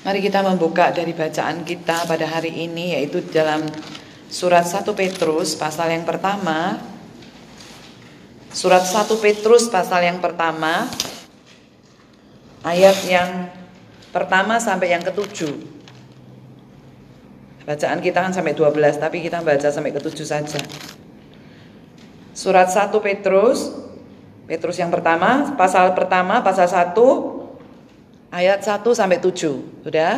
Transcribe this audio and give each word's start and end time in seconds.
Mari 0.00 0.24
kita 0.24 0.40
membuka 0.40 0.88
dari 0.96 1.12
bacaan 1.12 1.60
kita 1.60 2.08
pada 2.08 2.24
hari 2.24 2.64
ini 2.64 2.96
yaitu 2.96 3.20
dalam 3.20 3.68
surat 4.32 4.64
1 4.64 4.88
Petrus 4.96 5.52
pasal 5.52 5.92
yang 5.92 6.08
pertama. 6.08 6.80
Surat 8.48 8.80
1 8.80 9.12
Petrus 9.20 9.68
pasal 9.68 10.08
yang 10.08 10.16
pertama 10.24 10.88
ayat 12.64 12.96
yang 13.04 13.52
pertama 14.08 14.56
sampai 14.56 14.96
yang 14.96 15.04
ketujuh. 15.04 15.52
Bacaan 17.68 18.00
kita 18.00 18.24
kan 18.24 18.32
sampai 18.32 18.56
12 18.56 18.96
tapi 18.96 19.20
kita 19.20 19.44
baca 19.44 19.68
sampai 19.68 19.92
ketujuh 19.92 20.24
saja. 20.24 20.64
Surat 22.32 22.72
1 22.72 22.88
Petrus 23.04 23.68
Petrus 24.50 24.82
yang 24.82 24.90
pertama, 24.90 25.54
pasal 25.54 25.94
pertama, 25.94 26.42
pasal 26.42 26.66
1 26.66 27.39
ayat 28.30 28.62
1 28.62 28.86
sampai 28.94 29.18
7. 29.18 29.84
Sudah? 29.84 30.14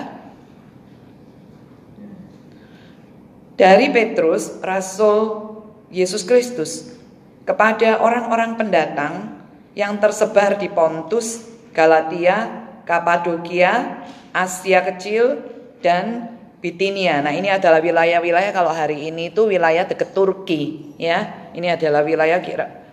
Dari 3.56 3.92
Petrus, 3.92 4.60
rasul 4.64 5.52
Yesus 5.92 6.24
Kristus 6.24 6.96
kepada 7.44 8.00
orang-orang 8.00 8.56
pendatang 8.56 9.44
yang 9.76 10.00
tersebar 10.00 10.56
di 10.56 10.68
Pontus, 10.72 11.44
Galatia, 11.72 12.68
Kapadokia, 12.88 14.04
Asia 14.32 14.80
Kecil, 14.84 15.40
dan 15.84 16.32
Bitinia. 16.62 17.20
Nah, 17.20 17.34
ini 17.34 17.50
adalah 17.50 17.82
wilayah-wilayah 17.82 18.54
kalau 18.54 18.70
hari 18.70 19.10
ini 19.10 19.34
itu 19.34 19.50
wilayah 19.50 19.82
dekat 19.82 20.14
Turki, 20.14 20.94
ya. 20.96 21.50
Ini 21.52 21.74
adalah 21.74 22.06
wilayah 22.06 22.38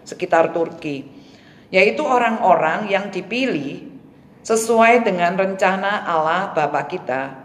sekitar 0.04 0.52
Turki. 0.52 1.06
Yaitu 1.70 2.02
orang-orang 2.02 2.90
yang 2.90 3.14
dipilih 3.14 3.89
sesuai 4.44 5.04
dengan 5.04 5.36
rencana 5.36 6.08
Allah 6.08 6.56
Bapa 6.56 6.88
kita 6.88 7.36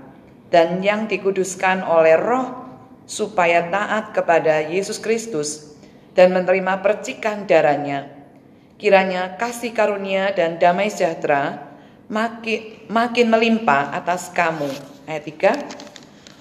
dan 0.54 0.78
yang 0.80 1.10
dikuduskan 1.10 1.82
oleh 1.82 2.14
Roh 2.14 2.64
supaya 3.04 3.66
taat 3.68 4.14
kepada 4.14 4.64
Yesus 4.64 5.02
Kristus 5.02 5.74
dan 6.14 6.30
menerima 6.30 6.80
percikan 6.80 7.44
darahnya. 7.44 8.08
Kiranya 8.78 9.34
kasih 9.34 9.74
karunia 9.74 10.30
dan 10.34 10.58
damai 10.58 10.90
sejahtera 10.90 11.74
makin, 12.06 12.86
makin 12.86 13.26
melimpah 13.30 13.94
atas 13.94 14.30
kamu. 14.30 14.70
Ayat 15.04 15.24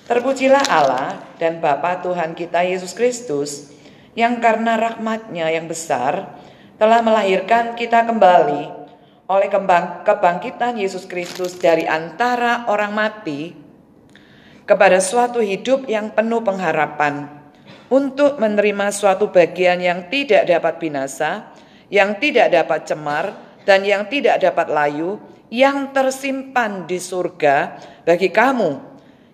3. 0.06 0.10
Terpujilah 0.10 0.68
Allah 0.68 1.24
dan 1.40 1.64
Bapa 1.64 2.04
Tuhan 2.04 2.36
kita 2.36 2.62
Yesus 2.68 2.92
Kristus 2.92 3.72
yang 4.14 4.38
karena 4.44 4.78
rahmatnya 4.78 5.50
yang 5.50 5.66
besar 5.66 6.38
telah 6.78 7.00
melahirkan 7.02 7.74
kita 7.74 8.06
kembali 8.06 8.83
oleh 9.28 9.48
kebangkitan 10.04 10.76
Yesus 10.76 11.08
Kristus 11.08 11.56
dari 11.56 11.88
antara 11.88 12.68
orang 12.68 12.92
mati 12.92 13.56
kepada 14.68 15.00
suatu 15.00 15.40
hidup 15.40 15.88
yang 15.88 16.12
penuh 16.12 16.44
pengharapan 16.44 17.32
untuk 17.88 18.40
menerima 18.40 18.92
suatu 18.92 19.32
bagian 19.32 19.80
yang 19.80 20.08
tidak 20.12 20.48
dapat 20.48 20.80
binasa, 20.80 21.52
yang 21.88 22.18
tidak 22.20 22.52
dapat 22.52 22.90
cemar, 22.90 23.26
dan 23.64 23.86
yang 23.88 24.08
tidak 24.12 24.44
dapat 24.44 24.68
layu, 24.72 25.20
yang 25.54 25.94
tersimpan 25.94 26.90
di 26.90 26.98
surga 26.98 27.78
bagi 28.04 28.34
kamu, 28.34 28.82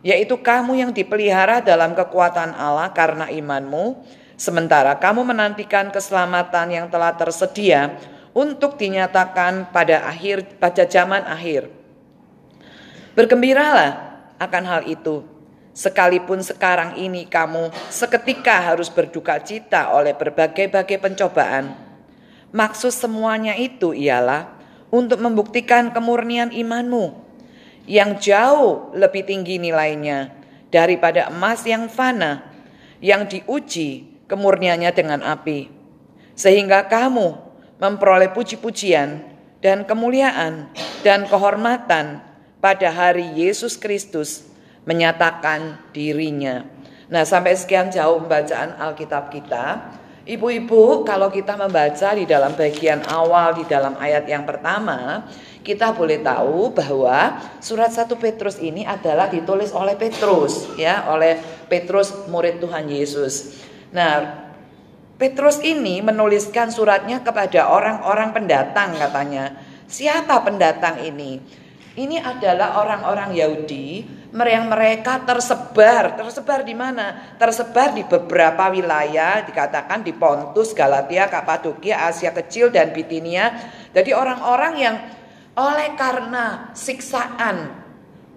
yaitu 0.05 0.37
kamu 0.37 0.85
yang 0.85 0.91
dipelihara 0.91 1.63
dalam 1.63 1.95
kekuatan 1.95 2.53
Allah 2.53 2.91
karena 2.91 3.31
imanmu, 3.31 4.03
sementara 4.35 4.99
kamu 4.99 5.23
menantikan 5.33 5.89
keselamatan 5.89 6.67
yang 6.75 6.85
telah 6.91 7.15
tersedia 7.15 7.95
untuk 8.39 8.79
dinyatakan 8.79 9.75
pada 9.75 10.07
akhir 10.07 10.55
pada 10.55 10.87
zaman 10.87 11.27
akhir. 11.27 11.67
Bergembiralah 13.19 14.15
akan 14.39 14.63
hal 14.63 14.81
itu. 14.87 15.27
Sekalipun 15.75 16.39
sekarang 16.39 16.95
ini 16.95 17.27
kamu 17.27 17.71
seketika 17.91 18.63
harus 18.63 18.87
berduka 18.87 19.39
cita 19.43 19.91
oleh 19.91 20.15
berbagai-bagai 20.15 20.99
pencobaan. 21.03 21.75
Maksud 22.55 22.95
semuanya 22.95 23.59
itu 23.59 23.91
ialah 23.91 24.55
untuk 24.89 25.19
membuktikan 25.19 25.91
kemurnian 25.91 26.49
imanmu 26.49 27.13
yang 27.85 28.17
jauh 28.17 28.91
lebih 28.95 29.23
tinggi 29.27 29.61
nilainya 29.61 30.33
daripada 30.73 31.29
emas 31.29 31.63
yang 31.63 31.87
fana 31.87 32.43
yang 32.99 33.27
diuji 33.29 34.23
kemurniannya 34.27 34.91
dengan 34.91 35.19
api. 35.23 35.71
Sehingga 36.35 36.87
kamu 36.87 37.48
memperoleh 37.79 38.29
puji-pujian 38.35 39.23
dan 39.63 39.87
kemuliaan 39.87 40.67
dan 41.01 41.25
kehormatan 41.25 42.19
pada 42.59 42.91
hari 42.91 43.39
Yesus 43.39 43.79
Kristus 43.79 44.47
menyatakan 44.83 45.79
dirinya. 45.95 46.67
Nah, 47.09 47.25
sampai 47.25 47.57
sekian 47.57 47.89
jauh 47.89 48.21
pembacaan 48.21 48.77
Alkitab 48.77 49.33
kita. 49.33 49.97
Ibu-ibu, 50.29 51.09
kalau 51.09 51.33
kita 51.33 51.57
membaca 51.57 52.13
di 52.13 52.29
dalam 52.29 52.53
bagian 52.53 53.01
awal 53.09 53.57
di 53.57 53.65
dalam 53.65 53.97
ayat 53.97 54.29
yang 54.29 54.45
pertama, 54.45 55.25
kita 55.65 55.89
boleh 55.89 56.21
tahu 56.21 56.69
bahwa 56.69 57.41
surat 57.57 57.89
1 57.89 58.13
Petrus 58.13 58.61
ini 58.61 58.85
adalah 58.85 59.25
ditulis 59.25 59.73
oleh 59.73 59.97
Petrus, 59.97 60.69
ya, 60.77 61.09
oleh 61.09 61.41
Petrus 61.65 62.29
murid 62.29 62.61
Tuhan 62.61 62.85
Yesus. 62.93 63.57
Nah, 63.89 64.48
Petrus 65.19 65.59
ini 65.59 65.99
menuliskan 65.99 66.71
suratnya 66.71 67.19
kepada 67.19 67.67
orang-orang 67.67 68.31
pendatang 68.31 68.95
katanya. 68.95 69.51
Siapa 69.83 70.39
pendatang 70.47 71.03
ini? 71.03 71.43
Ini 71.99 72.23
adalah 72.23 72.79
orang-orang 72.79 73.35
Yahudi 73.35 74.07
yang 74.31 74.71
mereka 74.71 75.19
tersebar. 75.27 76.15
Tersebar 76.15 76.63
di 76.63 76.71
mana? 76.71 77.35
Tersebar 77.35 77.91
di 77.91 78.07
beberapa 78.07 78.71
wilayah, 78.71 79.43
dikatakan 79.43 80.07
di 80.07 80.15
Pontus, 80.15 80.71
Galatia, 80.71 81.27
Kapadokia, 81.27 82.07
Asia 82.07 82.31
Kecil, 82.31 82.71
dan 82.71 82.95
Bitinia. 82.95 83.51
Jadi 83.91 84.15
orang-orang 84.15 84.73
yang 84.79 84.95
oleh 85.59 85.99
karena 85.99 86.71
siksaan, 86.71 87.78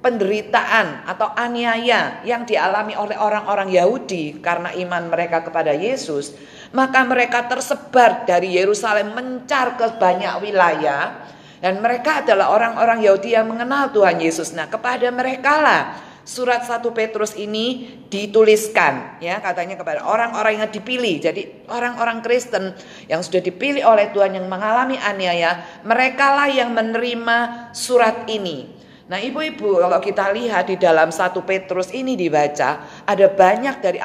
penderitaan 0.03 1.07
atau 1.07 1.31
aniaya 1.39 2.21
yang 2.27 2.43
dialami 2.43 2.99
oleh 2.99 3.15
orang-orang 3.15 3.71
Yahudi 3.71 4.43
karena 4.43 4.75
iman 4.75 5.09
mereka 5.09 5.47
kepada 5.47 5.71
Yesus, 5.71 6.35
maka 6.75 7.07
mereka 7.07 7.47
tersebar 7.47 8.27
dari 8.27 8.59
Yerusalem 8.59 9.15
mencar 9.15 9.79
ke 9.79 9.87
banyak 9.97 10.43
wilayah 10.43 11.23
dan 11.63 11.79
mereka 11.79 12.27
adalah 12.27 12.51
orang-orang 12.51 13.07
Yahudi 13.07 13.39
yang 13.39 13.47
mengenal 13.47 13.95
Tuhan 13.95 14.19
Yesus. 14.19 14.51
Nah, 14.51 14.67
kepada 14.67 15.07
mereka 15.15 15.63
lah 15.63 15.83
surat 16.27 16.67
1 16.67 16.83
Petrus 16.91 17.39
ini 17.39 17.99
dituliskan 18.07 19.19
ya 19.19 19.39
katanya 19.39 19.79
kepada 19.79 20.03
orang-orang 20.03 20.59
yang 20.59 20.71
dipilih. 20.71 21.23
Jadi 21.23 21.71
orang-orang 21.71 22.19
Kristen 22.27 22.75
yang 23.07 23.23
sudah 23.23 23.39
dipilih 23.39 23.87
oleh 23.87 24.11
Tuhan 24.11 24.35
yang 24.35 24.51
mengalami 24.51 24.99
aniaya, 24.99 25.63
merekalah 25.87 26.51
yang 26.51 26.75
menerima 26.75 27.71
surat 27.71 28.27
ini. 28.27 28.82
Nah 29.11 29.19
ibu-ibu 29.19 29.83
kalau 29.83 29.99
kita 29.99 30.31
lihat 30.31 30.71
di 30.71 30.79
dalam 30.79 31.11
satu 31.11 31.43
Petrus 31.43 31.91
ini 31.91 32.15
dibaca 32.15 33.03
ada 33.03 33.27
banyak 33.27 33.83
dari 33.83 33.99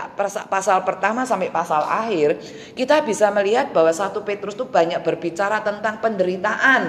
pasal 0.50 0.82
pertama 0.82 1.22
sampai 1.22 1.54
pasal 1.54 1.86
akhir 1.86 2.42
kita 2.74 3.06
bisa 3.06 3.30
melihat 3.30 3.70
bahwa 3.70 3.94
satu 3.94 4.26
Petrus 4.26 4.58
itu 4.58 4.66
banyak 4.66 4.98
berbicara 5.06 5.62
tentang 5.62 6.02
penderitaan 6.02 6.82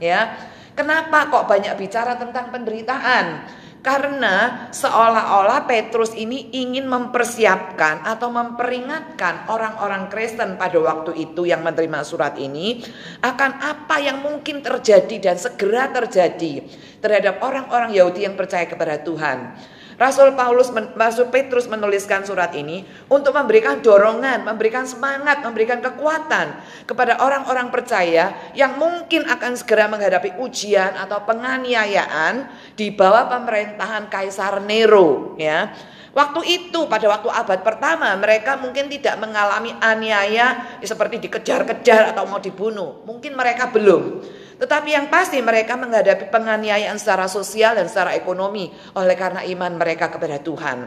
ya. 0.00 0.32
Kenapa 0.72 1.28
kok 1.28 1.44
banyak 1.44 1.76
bicara 1.76 2.16
tentang 2.16 2.48
penderitaan? 2.48 3.44
Karena 3.80 4.68
seolah-olah 4.76 5.64
Petrus 5.64 6.12
ini 6.12 6.52
ingin 6.52 6.84
mempersiapkan 6.84 8.04
atau 8.04 8.28
memperingatkan 8.28 9.48
orang-orang 9.48 10.12
Kristen 10.12 10.60
pada 10.60 10.76
waktu 10.76 11.16
itu 11.16 11.48
yang 11.48 11.64
menerima 11.64 12.04
surat 12.04 12.36
ini 12.36 12.84
akan 13.24 13.50
apa 13.64 13.96
yang 14.04 14.20
mungkin 14.20 14.60
terjadi 14.60 15.32
dan 15.32 15.36
segera 15.40 15.88
terjadi 15.88 16.60
terhadap 17.00 17.40
orang-orang 17.40 17.96
Yahudi 17.96 18.28
yang 18.28 18.36
percaya 18.36 18.68
kepada 18.68 19.00
Tuhan. 19.00 19.56
Rasul 20.00 20.32
Paulus, 20.32 20.72
Rasul 20.96 21.28
Petrus 21.28 21.68
menuliskan 21.68 22.24
surat 22.24 22.56
ini 22.56 22.88
untuk 23.12 23.36
memberikan 23.36 23.84
dorongan, 23.84 24.48
memberikan 24.48 24.88
semangat, 24.88 25.44
memberikan 25.44 25.76
kekuatan 25.84 26.56
kepada 26.88 27.20
orang-orang 27.20 27.68
percaya 27.68 28.32
yang 28.56 28.80
mungkin 28.80 29.28
akan 29.28 29.60
segera 29.60 29.92
menghadapi 29.92 30.40
ujian 30.40 30.96
atau 30.96 31.20
penganiayaan 31.28 32.48
di 32.80 32.88
bawah 32.88 33.28
pemerintahan 33.28 34.08
Kaisar 34.08 34.64
Nero, 34.64 35.36
ya. 35.36 35.68
Waktu 36.16 36.40
itu 36.48 36.90
pada 36.90 37.06
waktu 37.06 37.28
abad 37.30 37.60
pertama 37.62 38.10
mereka 38.18 38.58
mungkin 38.58 38.90
tidak 38.90 39.20
mengalami 39.20 39.70
aniaya 39.78 40.80
seperti 40.82 41.22
dikejar-kejar 41.22 42.16
atau 42.16 42.26
mau 42.26 42.42
dibunuh. 42.42 43.04
Mungkin 43.06 43.36
mereka 43.36 43.70
belum. 43.70 44.24
Tetapi 44.60 44.92
yang 44.92 45.08
pasti 45.08 45.40
mereka 45.40 45.72
menghadapi 45.80 46.28
penganiayaan 46.28 47.00
secara 47.00 47.24
sosial 47.32 47.80
dan 47.80 47.88
secara 47.88 48.12
ekonomi 48.12 48.68
oleh 48.92 49.16
karena 49.16 49.40
iman 49.40 49.80
mereka 49.80 50.12
kepada 50.12 50.36
Tuhan. 50.36 50.78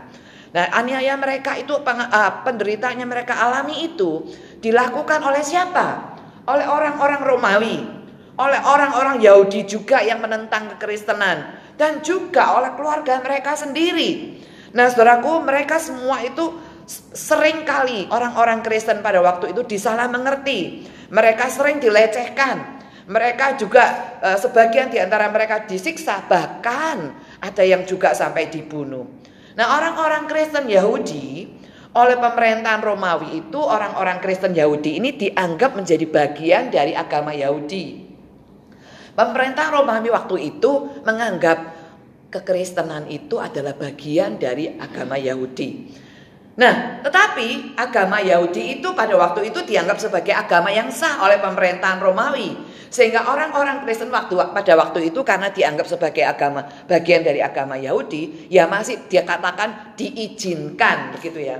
Nah, 0.53 0.69
aniaya 0.69 1.17
mereka 1.17 1.57
itu 1.57 1.73
uh, 1.73 2.31
penderitaannya 2.45 3.09
mereka 3.09 3.41
alami 3.41 3.89
itu 3.89 4.29
dilakukan 4.61 5.25
oleh 5.25 5.41
siapa? 5.41 6.13
Oleh 6.45 6.69
orang-orang 6.69 7.21
Romawi. 7.25 7.77
oleh 8.33 8.57
orang-orang 8.65 9.21
Yahudi 9.21 9.61
juga 9.69 10.01
yang 10.01 10.17
menentang 10.17 10.65
kekristenan 10.73 11.53
dan 11.77 12.01
juga 12.01 12.57
oleh 12.57 12.73
keluarga 12.73 13.21
mereka 13.21 13.53
sendiri. 13.53 14.41
Nah, 14.73 14.89
saudaraku, 14.89 15.45
mereka 15.45 15.77
semua 15.77 16.17
itu 16.25 16.57
sering 17.13 17.61
kali 17.61 18.09
orang-orang 18.09 18.65
Kristen 18.65 19.05
pada 19.05 19.21
waktu 19.21 19.53
itu 19.53 19.61
disalah 19.77 20.09
mengerti. 20.09 20.89
Mereka 21.13 21.45
sering 21.53 21.77
dilecehkan. 21.77 22.82
Mereka 23.03 23.59
juga 23.59 24.17
eh, 24.23 24.37
sebagian 24.39 24.87
di 24.87 24.97
antara 24.99 25.27
mereka 25.27 25.67
disiksa, 25.67 26.23
bahkan 26.27 27.11
ada 27.43 27.63
yang 27.63 27.83
juga 27.83 28.15
sampai 28.15 28.47
dibunuh. 28.47 29.03
Nah, 29.53 29.77
orang-orang 29.77 30.25
Kristen 30.25 30.65
Yahudi 30.65 31.45
oleh 31.93 32.17
pemerintahan 32.17 32.81
Romawi 32.81 33.45
itu 33.45 33.59
orang-orang 33.61 34.17
Kristen 34.17 34.57
Yahudi 34.57 34.97
ini 34.97 35.13
dianggap 35.13 35.77
menjadi 35.77 36.05
bagian 36.09 36.73
dari 36.73 36.97
agama 36.97 37.37
Yahudi. 37.37 38.01
Pemerintah 39.13 39.69
Romawi 39.69 40.09
waktu 40.09 40.57
itu 40.57 41.03
menganggap 41.05 41.69
kekristenan 42.33 43.05
itu 43.13 43.37
adalah 43.37 43.77
bagian 43.77 44.41
dari 44.41 44.73
agama 44.73 45.21
Yahudi. 45.21 45.93
Nah, 46.53 47.01
tetapi 47.01 47.73
agama 47.73 48.21
Yahudi 48.21 48.77
itu 48.77 48.93
pada 48.93 49.17
waktu 49.17 49.49
itu 49.49 49.65
dianggap 49.65 49.97
sebagai 49.97 50.37
agama 50.37 50.69
yang 50.69 50.93
sah 50.93 51.25
oleh 51.25 51.41
pemerintahan 51.41 51.97
Romawi. 51.97 52.53
Sehingga 52.93 53.25
orang-orang 53.25 53.81
Kristen 53.81 54.13
waktu 54.13 54.37
pada 54.37 54.73
waktu 54.77 55.09
itu 55.09 55.25
karena 55.25 55.49
dianggap 55.49 55.89
sebagai 55.89 56.21
agama 56.21 56.61
bagian 56.85 57.25
dari 57.25 57.41
agama 57.41 57.73
Yahudi, 57.73 58.53
ya 58.53 58.69
masih 58.69 59.09
dia 59.09 59.25
katakan 59.25 59.97
diizinkan 59.97 61.17
begitu 61.17 61.41
ya. 61.41 61.57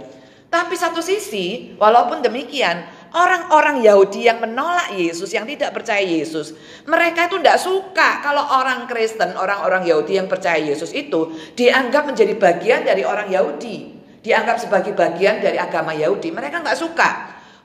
Tapi 0.54 0.78
satu 0.78 1.01
sisi, 1.01 1.74
walaupun 1.81 2.22
demikian, 2.22 2.86
orang-orang 3.18 3.81
Yahudi 3.81 4.30
yang 4.30 4.38
menolak 4.38 4.94
Yesus, 4.94 5.34
yang 5.34 5.50
tidak 5.50 5.74
percaya 5.74 6.06
Yesus, 6.06 6.54
mereka 6.86 7.25
itu 7.25 7.42
tidak 7.42 7.57
suka 7.57 8.22
kalau 8.22 8.46
orang 8.62 8.86
Kristen, 8.86 9.34
orang-orang 9.34 9.89
Yahudi 9.89 10.22
yang 10.22 10.30
percaya 10.30 10.62
Yesus 10.62 10.94
itu 10.94 11.34
dianggap 11.57 12.06
menjadi 12.06 12.38
bagian 12.38 12.86
dari 12.86 13.01
orang 13.01 13.34
Yahudi, 13.34 13.93
dianggap 14.24 14.58
sebagai 14.58 14.96
bagian 14.96 15.44
dari 15.44 15.60
agama 15.60 15.92
Yahudi. 15.92 16.31
Mereka 16.31 16.64
nggak 16.64 16.80
suka. 16.80 17.12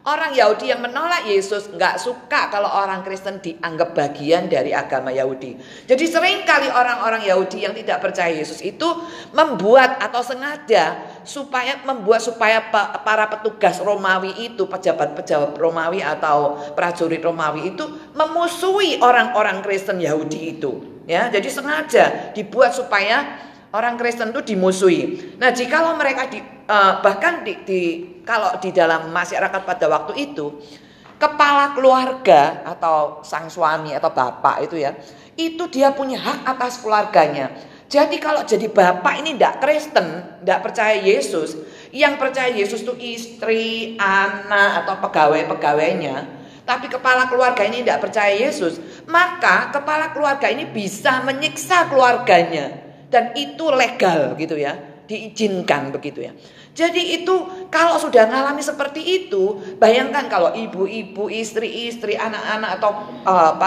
Orang 0.08 0.32
Yahudi 0.32 0.72
yang 0.72 0.81
menolak 0.81 1.28
Yesus 1.28 1.69
nggak 1.69 2.00
suka 2.00 2.49
kalau 2.49 2.70
orang 2.70 3.05
Kristen 3.05 3.44
dianggap 3.44 3.93
bagian 3.93 4.49
dari 4.49 4.72
agama 4.72 5.12
Yahudi. 5.12 5.58
Jadi 5.84 6.05
sering 6.08 6.49
kali 6.49 6.70
orang-orang 6.70 7.28
Yahudi 7.28 7.69
yang 7.69 7.76
tidak 7.76 8.00
percaya 8.00 8.32
Yesus 8.32 8.64
itu 8.64 8.88
membuat 9.37 10.00
atau 10.00 10.25
sengaja 10.25 10.96
supaya 11.28 11.84
membuat 11.84 12.25
supaya 12.25 12.72
para 13.05 13.28
petugas 13.28 13.84
Romawi 13.84 14.49
itu 14.49 14.64
pejabat-pejabat 14.64 15.60
Romawi 15.60 16.00
atau 16.00 16.56
prajurit 16.72 17.20
Romawi 17.20 17.76
itu 17.76 17.84
memusuhi 18.16 19.05
orang-orang 19.05 19.60
Kristen 19.60 20.00
Yahudi 20.00 20.56
itu 20.56 21.05
ya 21.05 21.28
jadi 21.28 21.49
sengaja 21.52 22.05
dibuat 22.32 22.72
supaya 22.72 23.44
orang 23.73 24.00
Kristen 24.00 24.32
itu 24.32 24.55
dimusuhi. 24.55 25.35
Nah 25.37 25.53
jikalau 25.53 25.97
mereka 25.97 26.29
di, 26.31 26.41
uh, 26.69 27.00
bahkan 27.05 27.44
di, 27.44 27.53
di 27.65 27.81
kalau 28.25 28.56
di 28.61 28.73
dalam 28.73 29.12
masyarakat 29.12 29.61
pada 29.65 29.87
waktu 29.88 30.32
itu 30.32 30.61
kepala 31.19 31.75
keluarga 31.75 32.62
atau 32.65 33.20
sang 33.26 33.50
suami 33.50 33.93
atau 33.93 34.09
bapak 34.15 34.70
itu 34.70 34.79
ya 34.79 34.94
itu 35.35 35.67
dia 35.69 35.93
punya 35.93 36.19
hak 36.19 36.38
atas 36.56 36.81
keluarganya. 36.81 37.53
Jadi 37.88 38.20
kalau 38.20 38.44
jadi 38.44 38.69
bapak 38.69 39.25
ini 39.25 39.32
tidak 39.32 39.65
Kristen, 39.65 40.06
tidak 40.44 40.61
percaya 40.61 41.00
Yesus, 41.00 41.56
yang 41.88 42.20
percaya 42.20 42.53
Yesus 42.53 42.85
itu 42.85 42.93
istri, 43.00 43.97
anak 43.97 44.85
atau 44.85 45.00
pegawai-pegawainya, 45.09 46.17
tapi 46.69 46.93
kepala 46.93 47.32
keluarga 47.32 47.65
ini 47.65 47.81
tidak 47.81 48.05
percaya 48.05 48.29
Yesus, 48.37 48.76
maka 49.09 49.73
kepala 49.73 50.12
keluarga 50.12 50.53
ini 50.53 50.69
bisa 50.69 51.25
menyiksa 51.25 51.88
keluarganya 51.88 52.88
dan 53.08 53.32
itu 53.37 53.69
legal 53.72 54.37
gitu 54.37 54.56
ya, 54.56 54.76
diizinkan 55.08 55.93
begitu 55.93 56.28
ya. 56.28 56.32
Jadi 56.78 57.19
itu 57.19 57.34
kalau 57.75 57.99
sudah 57.99 58.31
mengalami 58.31 58.62
seperti 58.62 59.02
itu, 59.02 59.58
bayangkan 59.82 60.31
kalau 60.31 60.55
ibu-ibu, 60.55 61.26
istri-istri, 61.26 62.14
anak-anak 62.14 62.70
atau 62.78 62.90
uh, 63.26 63.58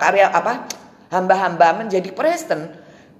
karya 0.00 0.32
apa 0.32 0.64
hamba-hamba 1.12 1.84
menjadi 1.84 2.08
Kristen, 2.16 2.72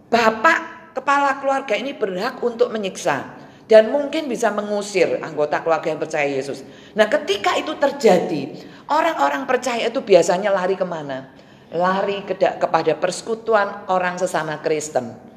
Bapak 0.09 0.95
kepala 0.97 1.43
keluarga 1.43 1.75
ini 1.77 1.93
berhak 1.93 2.41
untuk 2.41 2.71
menyiksa 2.71 3.37
dan 3.67 3.91
mungkin 3.91 4.31
bisa 4.31 4.53
mengusir 4.55 5.21
anggota 5.21 5.61
keluarga 5.61 5.93
yang 5.93 6.01
percaya 6.01 6.29
Yesus. 6.29 6.63
Nah, 6.95 7.11
ketika 7.11 7.59
itu 7.59 7.75
terjadi, 7.77 8.55
orang-orang 8.89 9.45
percaya 9.45 9.89
itu 9.89 10.01
biasanya 10.01 10.53
lari 10.53 10.77
ke 10.79 10.87
mana? 10.87 11.33
Lari 11.75 12.23
ke, 12.23 12.39
kepada 12.39 12.95
persekutuan 12.97 13.89
orang 13.91 14.21
sesama 14.21 14.61
Kristen. 14.63 15.34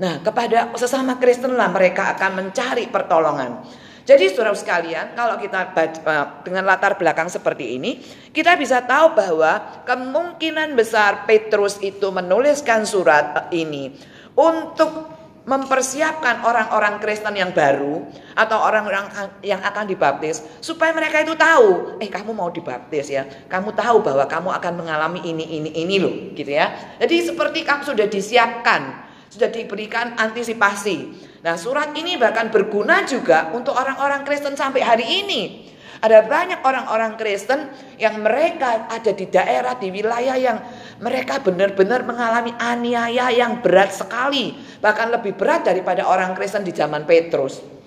Nah, 0.00 0.24
kepada 0.24 0.72
sesama 0.80 1.20
Kristen 1.20 1.52
lah 1.52 1.68
mereka 1.68 2.16
akan 2.16 2.40
mencari 2.40 2.88
pertolongan. 2.88 3.60
Jadi 4.08 4.32
saudara 4.32 4.56
sekalian, 4.56 5.12
kalau 5.12 5.36
kita 5.36 5.76
baca, 5.76 6.40
dengan 6.40 6.64
latar 6.64 6.96
belakang 6.96 7.28
seperti 7.28 7.76
ini, 7.76 8.00
kita 8.32 8.56
bisa 8.56 8.80
tahu 8.82 9.12
bahwa 9.12 9.84
kemungkinan 9.84 10.72
besar 10.72 11.28
Petrus 11.28 11.76
itu 11.84 12.08
menuliskan 12.08 12.88
surat 12.88 13.52
ini 13.52 13.92
untuk 14.34 15.20
mempersiapkan 15.44 16.48
orang-orang 16.48 16.96
Kristen 17.00 17.36
yang 17.36 17.52
baru 17.52 18.08
atau 18.36 18.58
orang-orang 18.60 19.08
yang 19.40 19.60
akan 19.60 19.84
dibaptis 19.88 20.42
supaya 20.64 20.96
mereka 20.96 21.20
itu 21.20 21.36
tahu, 21.36 22.00
eh 22.00 22.08
kamu 22.08 22.32
mau 22.32 22.48
dibaptis 22.48 23.08
ya, 23.08 23.28
kamu 23.48 23.76
tahu 23.76 24.00
bahwa 24.04 24.24
kamu 24.28 24.48
akan 24.48 24.72
mengalami 24.80 25.20
ini 25.28 25.44
ini 25.60 25.70
ini 25.76 25.96
loh, 26.00 26.32
gitu 26.34 26.50
ya. 26.50 26.96
Jadi 27.00 27.30
seperti 27.30 27.64
kamu 27.64 27.82
sudah 27.88 28.06
disiapkan, 28.08 29.09
sudah 29.30 29.46
diberikan 29.46 30.18
antisipasi. 30.18 31.30
Nah, 31.40 31.54
surat 31.54 31.94
ini 31.94 32.18
bahkan 32.18 32.50
berguna 32.50 33.06
juga 33.06 33.54
untuk 33.54 33.72
orang-orang 33.72 34.26
Kristen 34.26 34.58
sampai 34.58 34.82
hari 34.82 35.06
ini. 35.24 35.70
Ada 36.00 36.24
banyak 36.24 36.64
orang-orang 36.64 37.20
Kristen 37.20 37.70
yang 38.00 38.24
mereka 38.24 38.88
ada 38.88 39.12
di 39.12 39.28
daerah, 39.28 39.76
di 39.76 39.92
wilayah 39.92 40.36
yang 40.36 40.58
mereka 40.96 41.44
benar-benar 41.44 42.08
mengalami 42.08 42.56
aniaya 42.56 43.28
yang 43.30 43.60
berat 43.60 43.92
sekali. 43.92 44.56
Bahkan 44.80 45.12
lebih 45.12 45.36
berat 45.36 45.68
daripada 45.68 46.08
orang 46.08 46.32
Kristen 46.32 46.64
di 46.64 46.72
zaman 46.72 47.04
Petrus. 47.04 47.79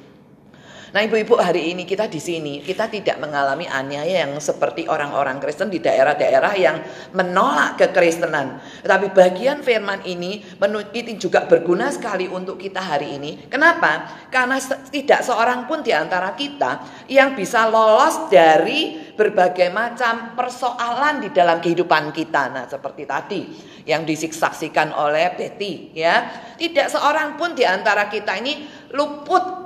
Nah 0.93 1.01
ibu-ibu 1.01 1.41
hari 1.41 1.73
ini 1.73 1.89
kita 1.89 2.05
di 2.05 2.21
sini 2.21 2.61
kita 2.61 2.85
tidak 2.85 3.17
mengalami 3.17 3.65
aniaya 3.65 4.29
yang 4.29 4.37
seperti 4.37 4.85
orang-orang 4.85 5.41
Kristen 5.41 5.73
di 5.73 5.81
daerah-daerah 5.81 6.53
yang 6.53 6.85
menolak 7.17 7.81
kekristenan. 7.81 8.61
Tetapi 8.85 9.09
bagian 9.09 9.65
firman 9.65 10.05
ini 10.05 10.45
menurut 10.61 10.93
juga 11.17 11.49
berguna 11.49 11.89
sekali 11.89 12.29
untuk 12.29 12.61
kita 12.61 12.77
hari 12.77 13.17
ini. 13.17 13.49
Kenapa? 13.49 14.05
Karena 14.29 14.61
tidak 14.93 15.25
seorang 15.25 15.65
pun 15.65 15.81
di 15.81 15.89
antara 15.89 16.37
kita 16.37 16.85
yang 17.09 17.33
bisa 17.33 17.65
lolos 17.73 18.29
dari 18.29 19.01
berbagai 19.17 19.73
macam 19.73 20.37
persoalan 20.37 21.25
di 21.25 21.33
dalam 21.33 21.57
kehidupan 21.57 22.13
kita. 22.13 22.53
Nah, 22.53 22.65
seperti 22.69 23.09
tadi 23.09 23.41
yang 23.89 24.05
disaksikan 24.05 24.93
oleh 24.93 25.33
Betty 25.33 25.89
ya. 25.97 26.29
Tidak 26.53 26.85
seorang 26.85 27.33
pun 27.33 27.57
di 27.57 27.65
antara 27.65 28.05
kita 28.13 28.37
ini 28.37 28.69
luput 28.93 29.62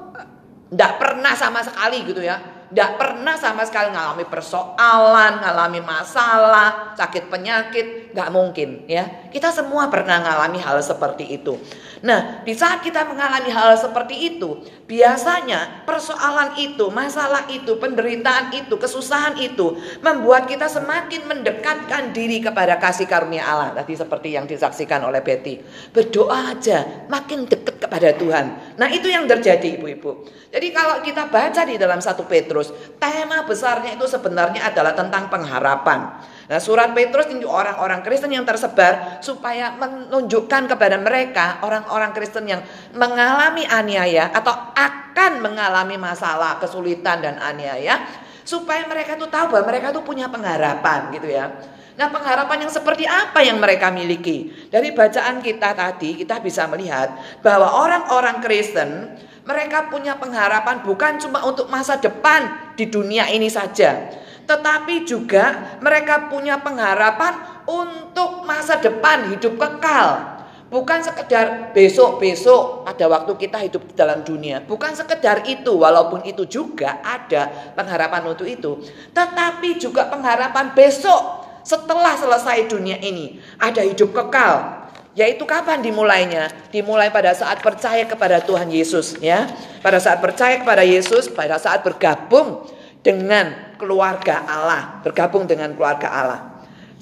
tidak 0.67 0.91
pernah 1.00 1.33
sama 1.33 1.63
sekali 1.63 2.03
gitu 2.03 2.19
ya. 2.19 2.38
Tidak 2.67 3.00
pernah 3.00 3.39
sama 3.39 3.63
sekali 3.63 3.95
ngalami 3.95 4.27
persoalan, 4.27 5.39
ngalami 5.39 5.79
masalah, 5.79 6.91
sakit 7.00 7.31
penyakit, 7.31 8.06
nggak 8.17 8.33
mungkin 8.33 8.89
ya. 8.89 9.29
Kita 9.29 9.53
semua 9.53 9.93
pernah 9.93 10.17
ngalami 10.25 10.57
hal 10.57 10.81
seperti 10.81 11.38
itu. 11.38 11.53
Nah, 12.01 12.41
di 12.41 12.57
saat 12.57 12.81
kita 12.81 13.05
mengalami 13.05 13.53
hal 13.53 13.77
seperti 13.77 14.33
itu, 14.33 14.57
biasanya 14.89 15.86
persoalan 15.86 16.57
itu, 16.57 16.89
masalah 16.89 17.45
itu, 17.45 17.77
penderitaan 17.77 18.50
itu, 18.57 18.74
kesusahan 18.74 19.38
itu 19.38 19.77
membuat 20.01 20.50
kita 20.50 20.65
semakin 20.65 21.29
mendekatkan 21.29 22.09
diri 22.09 22.41
kepada 22.41 22.81
kasih 22.81 23.05
karunia 23.05 23.45
Allah. 23.45 23.69
Tadi 23.77 23.93
seperti 23.93 24.33
yang 24.33 24.50
disaksikan 24.50 25.05
oleh 25.05 25.21
Betty. 25.21 25.62
Berdoa 25.93 26.57
aja, 26.57 27.05
makin 27.05 27.45
dekat 27.45 27.77
kepada 27.77 28.17
Tuhan. 28.17 28.77
Nah, 28.81 28.89
itu 28.89 29.13
yang 29.13 29.29
terjadi 29.29 29.77
ibu-ibu. 29.77 30.25
Jadi 30.50 30.74
kalau 30.74 31.05
kita 31.05 31.29
baca 31.29 31.62
di 31.69 31.77
dalam 31.77 32.01
satu 32.01 32.25
Petrus, 32.25 32.74
tema 32.97 33.45
besarnya 33.45 33.93
itu 33.93 34.09
sebenarnya 34.09 34.74
adalah 34.74 34.97
tentang 34.97 35.29
pengharapan. 35.29 36.17
Nah, 36.48 36.63
surat 36.63 36.96
Petrus 36.96 37.27
ini 37.27 37.44
orang-orang 37.44 38.00
Kristen 38.08 38.32
yang 38.32 38.48
tersebar 38.48 39.20
supaya 39.20 39.75
menunjukkan 39.75 40.72
kepada 40.72 40.96
mereka 40.96 41.60
orang-orang 41.60 42.16
Kristen 42.16 42.48
yang 42.48 42.63
mengalami 42.96 43.68
aniaya 43.68 44.32
atau 44.32 44.56
akan 44.72 45.44
mengalami 45.44 46.00
masalah, 46.00 46.56
kesulitan 46.63 47.20
dan 47.20 47.36
aniaya 47.44 48.00
supaya 48.48 48.88
mereka 48.88 49.20
tuh 49.20 49.27
tahu 49.27 49.51
bahwa 49.51 49.75
mereka 49.75 49.92
tuh 49.92 50.08
punya 50.08 50.32
pengharapan 50.32 51.12
gitu 51.12 51.27
ya. 51.27 51.51
Nah, 52.00 52.08
pengharapan 52.13 52.63
yang 52.63 52.72
seperti 52.72 53.04
apa 53.04 53.44
yang 53.44 53.60
mereka 53.60 53.92
miliki? 53.92 54.48
Dari 54.72 54.96
bacaan 54.96 55.44
kita 55.44 55.75
tadi 55.75 56.16
kita 56.16 56.39
bisa 56.39 56.63
melihat 56.72 57.12
bahwa 57.44 57.68
orang-orang 57.75 58.39
Kristen 58.39 59.20
mereka 59.44 59.92
punya 59.92 60.16
pengharapan 60.16 60.80
bukan 60.80 61.20
cuma 61.20 61.44
untuk 61.44 61.68
masa 61.68 62.00
depan 62.00 62.72
di 62.80 62.88
dunia 62.88 63.27
ini 63.34 63.51
saja, 63.51 64.13
tetapi 64.48 65.04
juga 65.04 65.77
mereka 65.84 66.32
punya 66.32 66.58
pengharapan 66.63 67.60
Untuk 67.68 68.48
masa 68.48 68.80
depan 68.80 69.27
hidup 69.36 69.60
kekal. 69.60 70.39
Bukan 70.72 71.04
sekedar 71.04 71.75
besok-besok 71.75 72.88
ada 72.88 73.12
waktu 73.12 73.36
kita 73.36 73.60
hidup 73.60 73.92
di 73.92 73.94
dalam 73.96 74.24
dunia. 74.24 74.63
Bukan 74.63 74.96
sekedar 74.96 75.44
itu, 75.44 75.75
walaupun 75.75 76.24
itu 76.24 76.48
juga 76.48 77.04
ada 77.04 77.72
pengharapan 77.75 78.24
untuk 78.32 78.48
itu. 78.48 78.80
Tetapi 79.12 79.75
juga 79.84 80.08
pengharapan 80.08 80.72
besok 80.72 81.44
setelah 81.68 82.16
selesai 82.16 82.72
dunia 82.72 83.04
ini. 83.04 83.44
Ada 83.60 83.84
hidup 83.84 84.16
kekal. 84.16 84.88
Yaitu 85.12 85.44
kapan 85.44 85.84
dimulainya? 85.84 86.48
Dimulai 86.72 87.12
pada 87.12 87.36
saat 87.36 87.60
percaya 87.60 88.08
kepada 88.08 88.39
Tuhan 88.39 88.72
Yesus 88.72 89.20
ya. 89.20 89.44
Pada 89.84 90.00
saat 90.00 90.24
percaya 90.24 90.63
kepada 90.63 90.88
Yesus, 90.88 91.27
pada 91.27 91.60
saat 91.60 91.84
bergabung 91.84 92.63
dengan 93.04 93.66
keluarga 93.77 94.43
Allah, 94.43 95.00
bergabung 95.05 95.46
dengan 95.46 95.72
keluarga 95.77 96.10
Allah. 96.10 96.39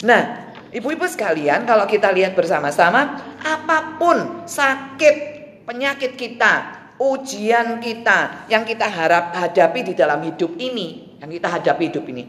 Nah, 0.03 0.45
Ibu-ibu 0.75 1.07
sekalian, 1.07 1.63
kalau 1.63 1.87
kita 1.87 2.11
lihat 2.11 2.35
bersama-sama, 2.35 3.15
apa 3.39 3.95
pun 3.95 4.43
sakit, 4.43 5.15
penyakit 5.63 6.19
kita, 6.19 6.53
ujian 6.99 7.79
kita 7.79 8.43
yang 8.51 8.67
kita 8.67 8.83
harap 8.83 9.31
hadapi 9.39 9.87
di 9.87 9.93
dalam 9.95 10.19
hidup 10.27 10.51
ini, 10.59 11.15
yang 11.23 11.31
kita 11.31 11.47
hadapi 11.47 11.95
hidup 11.95 12.03
ini, 12.11 12.27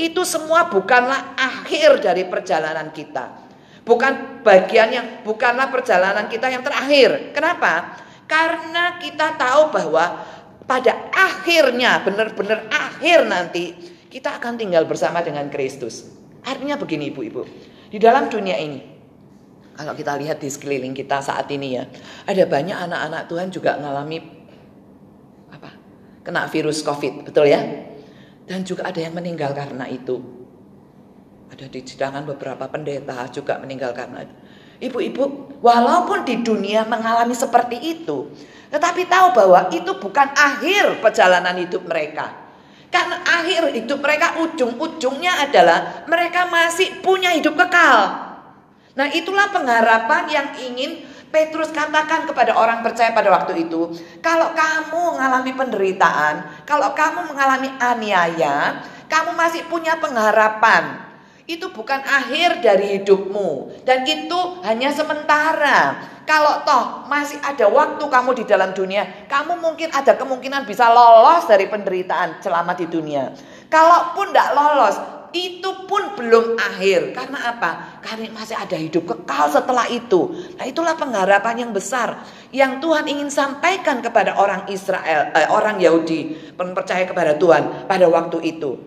itu 0.00 0.24
semua 0.24 0.72
bukanlah 0.72 1.36
akhir 1.36 2.00
dari 2.00 2.24
perjalanan 2.24 2.88
kita. 2.96 3.44
Bukan 3.84 4.40
bagian 4.40 4.88
yang 4.88 5.06
bukanlah 5.20 5.68
perjalanan 5.68 6.32
kita 6.32 6.48
yang 6.48 6.64
terakhir. 6.64 7.36
Kenapa? 7.36 8.00
Karena 8.24 8.96
kita 9.04 9.36
tahu 9.36 9.68
bahwa 9.68 10.24
pada 10.66 11.10
akhirnya, 11.10 12.02
benar-benar 12.06 12.70
akhir 12.70 13.26
nanti, 13.26 13.74
kita 14.12 14.38
akan 14.38 14.60
tinggal 14.60 14.84
bersama 14.84 15.24
dengan 15.24 15.48
Kristus. 15.48 16.10
Artinya 16.42 16.74
begini 16.78 17.14
ibu-ibu, 17.14 17.46
di 17.88 17.98
dalam 18.02 18.26
dunia 18.26 18.58
ini, 18.58 18.80
kalau 19.72 19.96
kita 19.96 20.18
lihat 20.20 20.42
di 20.42 20.52
sekeliling 20.52 20.92
kita 20.92 21.24
saat 21.24 21.48
ini 21.48 21.80
ya, 21.80 21.84
ada 22.28 22.44
banyak 22.44 22.76
anak-anak 22.76 23.22
Tuhan 23.30 23.48
juga 23.48 23.80
mengalami 23.80 24.18
apa? 25.48 25.70
Kena 26.20 26.44
virus 26.50 26.84
COVID, 26.84 27.26
betul 27.30 27.48
ya? 27.48 27.62
Dan 28.44 28.66
juga 28.68 28.90
ada 28.90 29.00
yang 29.00 29.16
meninggal 29.16 29.54
karena 29.56 29.88
itu. 29.88 30.20
Ada 31.48 31.68
di 31.68 31.80
sedangkan 31.84 32.26
beberapa 32.36 32.68
pendeta 32.68 33.28
juga 33.32 33.60
meninggal 33.60 33.96
karena 33.96 34.24
itu. 34.24 34.34
Ibu-ibu, 34.82 35.54
walaupun 35.62 36.26
di 36.26 36.42
dunia 36.42 36.82
mengalami 36.82 37.38
seperti 37.38 37.78
itu, 37.78 38.26
tetapi 38.74 39.06
tahu 39.06 39.30
bahwa 39.30 39.70
itu 39.70 39.94
bukan 39.94 40.34
akhir 40.34 40.98
perjalanan 40.98 41.54
hidup 41.54 41.86
mereka. 41.86 42.34
Karena 42.90 43.22
akhir 43.24 43.72
hidup 43.72 44.02
mereka 44.02 44.42
ujung-ujungnya 44.42 45.48
adalah 45.48 46.04
mereka 46.10 46.50
masih 46.50 47.00
punya 47.00 47.32
hidup 47.32 47.56
kekal. 47.56 48.32
Nah 48.92 49.08
itulah 49.08 49.48
pengharapan 49.48 50.28
yang 50.28 50.48
ingin 50.60 51.08
Petrus 51.32 51.72
katakan 51.72 52.28
kepada 52.28 52.52
orang 52.52 52.84
percaya 52.84 53.16
pada 53.16 53.32
waktu 53.32 53.64
itu. 53.64 53.96
Kalau 54.20 54.52
kamu 54.52 55.16
mengalami 55.16 55.52
penderitaan, 55.56 56.64
kalau 56.68 56.92
kamu 56.92 57.32
mengalami 57.32 57.72
aniaya, 57.80 58.84
kamu 59.08 59.32
masih 59.32 59.64
punya 59.72 59.96
pengharapan. 59.96 61.11
Itu 61.46 61.74
bukan 61.74 62.00
akhir 62.00 62.62
dari 62.62 62.98
hidupmu. 62.98 63.82
Dan 63.82 64.06
itu 64.06 64.40
hanya 64.62 64.94
sementara. 64.94 66.10
Kalau 66.22 66.62
toh 66.62 67.10
masih 67.10 67.34
ada 67.42 67.66
waktu 67.66 68.04
kamu 68.06 68.30
di 68.38 68.44
dalam 68.46 68.70
dunia, 68.70 69.26
kamu 69.26 69.58
mungkin 69.58 69.90
ada 69.90 70.14
kemungkinan 70.14 70.62
bisa 70.70 70.86
lolos 70.86 71.50
dari 71.50 71.66
penderitaan 71.66 72.38
selama 72.38 72.78
di 72.78 72.86
dunia. 72.86 73.34
Kalaupun 73.66 74.30
tidak 74.30 74.54
lolos, 74.54 74.96
itu 75.34 75.70
pun 75.90 76.14
belum 76.14 76.60
akhir. 76.60 77.16
Karena 77.16 77.50
apa? 77.50 77.98
Karena 78.04 78.30
masih 78.30 78.54
ada 78.54 78.76
hidup 78.78 79.02
kekal 79.08 79.50
setelah 79.50 79.88
itu. 79.90 80.30
Nah, 80.60 80.64
itulah 80.68 80.94
pengharapan 80.94 81.66
yang 81.66 81.72
besar 81.74 82.22
yang 82.52 82.78
Tuhan 82.78 83.08
ingin 83.08 83.32
sampaikan 83.32 84.04
kepada 84.04 84.36
orang 84.38 84.68
Israel, 84.68 85.32
eh, 85.32 85.48
orang 85.48 85.80
Yahudi, 85.80 86.54
percaya 86.54 87.02
kepada 87.08 87.34
Tuhan 87.34 87.88
pada 87.88 88.06
waktu 88.06 88.38
itu. 88.44 88.78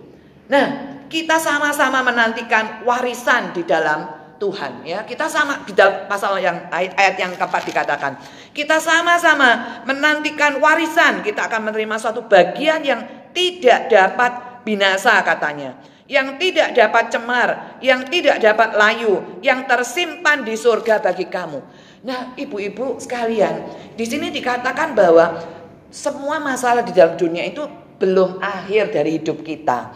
Nah, 0.48 0.95
kita 1.08 1.38
sama-sama 1.38 2.02
menantikan 2.02 2.82
warisan 2.86 3.54
di 3.54 3.64
dalam 3.64 4.26
Tuhan 4.36 4.84
ya. 4.84 5.08
Kita 5.08 5.32
sama 5.32 5.64
di 5.64 5.72
dalam 5.72 6.08
pasal 6.12 6.40
yang 6.44 6.68
ayat, 6.70 6.94
ayat 7.00 7.16
yang 7.20 7.32
keempat 7.36 7.64
dikatakan, 7.66 8.12
kita 8.52 8.78
sama-sama 8.84 9.82
menantikan 9.88 10.60
warisan, 10.60 11.24
kita 11.24 11.48
akan 11.48 11.72
menerima 11.72 11.96
suatu 12.00 12.28
bagian 12.28 12.84
yang 12.84 13.02
tidak 13.32 13.88
dapat 13.92 14.64
binasa 14.68 15.20
katanya, 15.24 15.80
yang 16.08 16.36
tidak 16.36 16.76
dapat 16.76 17.12
cemar, 17.12 17.80
yang 17.80 18.08
tidak 18.12 18.42
dapat 18.44 18.76
layu, 18.76 19.40
yang 19.40 19.64
tersimpan 19.64 20.44
di 20.44 20.56
surga 20.60 21.00
bagi 21.00 21.28
kamu. 21.32 21.60
Nah, 22.06 22.38
ibu-ibu 22.38 23.02
sekalian, 23.02 23.66
di 23.98 24.06
sini 24.06 24.30
dikatakan 24.30 24.94
bahwa 24.94 25.42
semua 25.90 26.38
masalah 26.38 26.86
di 26.86 26.94
dalam 26.94 27.18
dunia 27.18 27.48
itu 27.48 27.66
belum 27.98 28.44
akhir 28.44 28.92
dari 28.92 29.18
hidup 29.18 29.42
kita. 29.42 29.96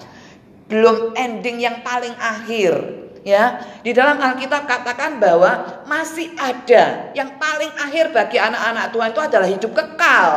Belum 0.70 1.18
ending 1.18 1.58
yang 1.60 1.82
paling 1.82 2.14
akhir 2.14 3.00
ya. 3.24 3.62
Di 3.84 3.92
dalam 3.92 4.20
Alkitab 4.20 4.68
katakan 4.68 5.20
bahwa 5.20 5.84
masih 5.88 6.32
ada 6.40 7.12
yang 7.16 7.36
paling 7.42 7.72
akhir 7.80 8.12
bagi 8.16 8.38
anak-anak 8.40 8.94
Tuhan 8.94 9.10
itu 9.12 9.22
adalah 9.22 9.48
hidup 9.50 9.72
kekal. 9.74 10.30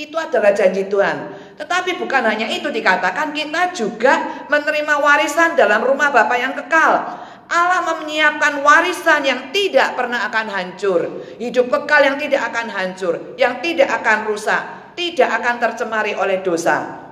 Itu 0.00 0.16
adalah 0.16 0.56
janji 0.56 0.88
Tuhan. 0.88 1.16
Tetapi 1.60 2.00
bukan 2.00 2.24
hanya 2.24 2.48
itu 2.48 2.72
dikatakan 2.72 3.36
kita 3.36 3.76
juga 3.76 4.46
menerima 4.48 4.96
warisan 4.96 5.52
dalam 5.52 5.84
rumah 5.84 6.08
Bapa 6.08 6.40
yang 6.40 6.56
kekal. 6.56 7.20
Allah 7.50 7.82
menyiapkan 7.82 8.62
warisan 8.62 9.26
yang 9.26 9.40
tidak 9.50 9.98
pernah 9.98 10.24
akan 10.30 10.46
hancur. 10.48 11.26
Hidup 11.36 11.68
kekal 11.68 12.00
yang 12.06 12.16
tidak 12.16 12.48
akan 12.48 12.70
hancur, 12.70 13.36
yang 13.36 13.58
tidak 13.60 13.90
akan 13.90 14.24
rusak, 14.30 14.62
tidak 14.94 15.28
akan 15.36 15.54
tercemari 15.58 16.14
oleh 16.16 16.40
dosa. 16.40 17.10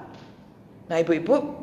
Nah 0.88 0.96
ibu-ibu, 0.96 1.57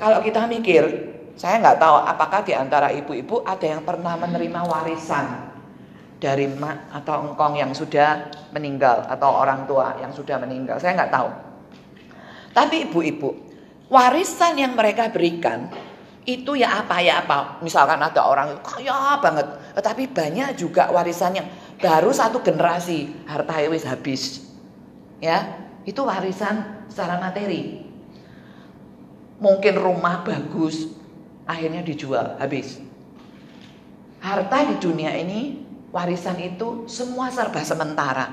kalau 0.00 0.24
kita 0.24 0.48
mikir 0.48 1.12
saya 1.36 1.60
nggak 1.60 1.78
tahu 1.80 1.96
apakah 2.04 2.40
di 2.42 2.56
antara 2.56 2.88
ibu-ibu 2.92 3.44
ada 3.44 3.64
yang 3.64 3.84
pernah 3.84 4.16
menerima 4.16 4.60
warisan 4.64 5.50
dari 6.20 6.44
mak 6.52 6.92
atau 6.92 7.32
engkong 7.32 7.56
yang 7.56 7.72
sudah 7.72 8.28
meninggal 8.52 9.08
atau 9.08 9.40
orang 9.40 9.64
tua 9.64 9.96
yang 10.04 10.12
sudah 10.12 10.36
meninggal. 10.36 10.76
Saya 10.76 11.00
nggak 11.00 11.12
tahu. 11.12 11.28
Tapi 12.52 12.76
ibu-ibu, 12.84 13.30
warisan 13.88 14.60
yang 14.60 14.76
mereka 14.76 15.08
berikan 15.08 15.72
itu 16.28 16.60
ya 16.60 16.84
apa 16.84 17.00
ya 17.00 17.24
apa. 17.24 17.64
Misalkan 17.64 17.96
ada 17.96 18.20
orang 18.20 18.60
kaya 18.60 19.16
banget, 19.24 19.48
tetapi 19.80 20.12
banyak 20.12 20.60
juga 20.60 20.92
warisan 20.92 21.40
yang 21.40 21.48
baru 21.80 22.12
satu 22.12 22.44
generasi 22.44 23.24
harta 23.24 23.64
wis 23.72 23.88
habis. 23.88 24.44
Ya, 25.24 25.56
itu 25.88 26.04
warisan 26.04 26.84
secara 26.92 27.16
materi. 27.16 27.89
Mungkin 29.40 29.74
rumah 29.80 30.20
bagus, 30.20 30.92
akhirnya 31.48 31.80
dijual 31.80 32.36
habis. 32.36 32.76
Harta 34.20 34.68
di 34.68 34.76
dunia 34.76 35.16
ini, 35.16 35.64
warisan 35.88 36.36
itu 36.36 36.84
semua 36.84 37.32
serba 37.32 37.64
sementara. 37.64 38.28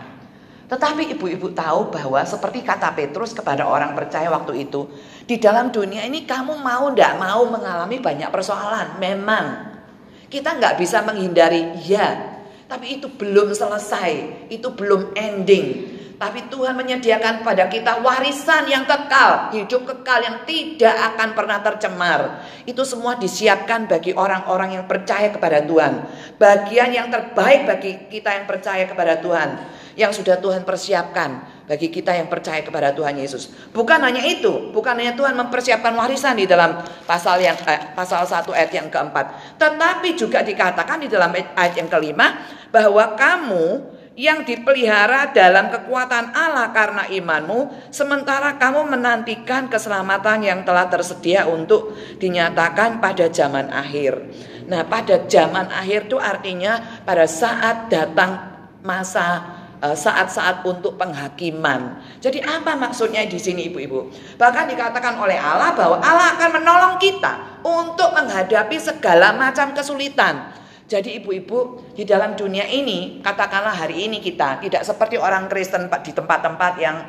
Tetapi 0.67 1.15
ibu-ibu 1.15 1.55
tahu 1.55 1.95
bahwa 1.95 2.19
seperti 2.27 2.59
kata 2.59 2.91
Petrus 2.91 3.31
kepada 3.31 3.63
orang 3.63 3.95
percaya 3.95 4.27
waktu 4.27 4.67
itu, 4.67 4.91
di 5.23 5.39
dalam 5.39 5.71
dunia 5.71 6.03
ini 6.03 6.27
kamu 6.27 6.59
mau 6.59 6.91
ndak 6.91 7.15
mau 7.15 7.47
mengalami 7.47 8.03
banyak 8.03 8.27
persoalan. 8.27 8.99
Memang 8.99 9.79
kita 10.27 10.59
nggak 10.59 10.75
bisa 10.75 11.07
menghindari, 11.07 11.71
ya. 11.87 12.35
Tapi 12.67 12.99
itu 12.99 13.07
belum 13.07 13.55
selesai, 13.55 14.43
itu 14.51 14.67
belum 14.75 15.15
ending. 15.15 15.96
Tapi 16.17 16.49
Tuhan 16.49 16.73
menyediakan 16.73 17.45
pada 17.45 17.69
kita 17.69 18.01
warisan 18.01 18.65
yang 18.65 18.89
kekal, 18.89 19.53
hidup 19.53 19.85
kekal 19.85 20.17
yang 20.25 20.41
tidak 20.49 21.13
akan 21.13 21.37
pernah 21.37 21.61
tercemar. 21.61 22.41
Itu 22.65 22.81
semua 22.89 23.21
disiapkan 23.21 23.85
bagi 23.85 24.17
orang-orang 24.17 24.81
yang 24.81 24.85
percaya 24.89 25.29
kepada 25.29 25.61
Tuhan. 25.61 26.09
Bagian 26.41 26.89
yang 26.89 27.13
terbaik 27.13 27.69
bagi 27.69 28.09
kita 28.09 28.33
yang 28.33 28.49
percaya 28.49 28.89
kepada 28.89 29.21
Tuhan, 29.21 29.49
yang 29.93 30.09
sudah 30.09 30.41
Tuhan 30.41 30.65
persiapkan 30.65 31.57
bagi 31.69 31.93
kita 31.93 32.17
yang 32.17 32.25
percaya 32.33 32.65
kepada 32.65 32.97
Tuhan 32.97 33.13
Yesus. 33.21 33.53
Bukan 33.69 34.01
hanya 34.01 34.25
itu, 34.25 34.73
bukan 34.73 34.97
hanya 34.97 35.13
Tuhan 35.13 35.37
mempersiapkan 35.37 35.93
warisan 35.93 36.33
di 36.33 36.49
dalam 36.49 36.81
pasal 37.05 37.37
yang 37.45 37.61
eh, 37.69 37.93
pasal 37.93 38.25
1 38.25 38.41
ayat 38.57 38.71
yang 38.73 38.89
keempat, 38.89 39.57
tetapi 39.61 40.17
juga 40.17 40.41
dikatakan 40.41 40.97
di 40.97 41.13
dalam 41.13 41.29
ayat 41.29 41.77
yang 41.77 41.85
kelima 41.85 42.41
bahwa 42.73 43.13
kamu 43.13 43.96
yang 44.17 44.41
dipelihara 44.41 45.29
dalam 45.29 45.69
kekuatan 45.69 46.33
Allah 46.33 46.73
karena 46.73 47.05
imanmu, 47.05 47.93
sementara 47.93 48.57
kamu 48.57 48.89
menantikan 48.89 49.69
keselamatan 49.69 50.41
yang 50.41 50.59
telah 50.65 50.89
tersedia 50.89 51.45
untuk 51.45 51.93
dinyatakan 52.17 52.97
pada 52.97 53.29
zaman 53.29 53.69
akhir. 53.69 54.17
Nah, 54.65 54.83
pada 54.89 55.21
zaman 55.29 55.69
akhir 55.69 56.09
itu 56.09 56.17
artinya 56.17 56.81
pada 57.05 57.29
saat 57.29 57.93
datang 57.93 58.57
masa 58.81 59.57
Eh, 59.77 59.93
saat-saat 59.93 60.65
untuk 60.65 60.97
penghakiman. 60.97 62.01
Jadi 62.17 62.41
apa 62.41 62.73
maksudnya 62.73 63.21
di 63.29 63.37
sini 63.37 63.69
ibu-ibu? 63.69 64.09
Bahkan 64.33 64.73
dikatakan 64.73 65.21
oleh 65.21 65.37
Allah 65.37 65.77
bahwa 65.77 66.01
Allah 66.01 66.33
akan 66.33 66.49
menolong 66.57 66.95
kita 66.97 67.61
untuk 67.61 68.09
menghadapi 68.17 68.73
segala 68.81 69.37
macam 69.37 69.77
kesulitan. 69.77 70.49
Jadi 70.87 71.19
ibu-ibu 71.19 71.83
di 71.91 72.07
dalam 72.07 72.39
dunia 72.39 72.63
ini 72.63 73.19
katakanlah 73.19 73.75
hari 73.75 74.07
ini 74.07 74.23
kita 74.23 74.63
tidak 74.63 74.87
seperti 74.87 75.19
orang 75.19 75.51
Kristen 75.51 75.91
di 75.91 76.11
tempat-tempat 76.15 76.73
yang 76.79 77.03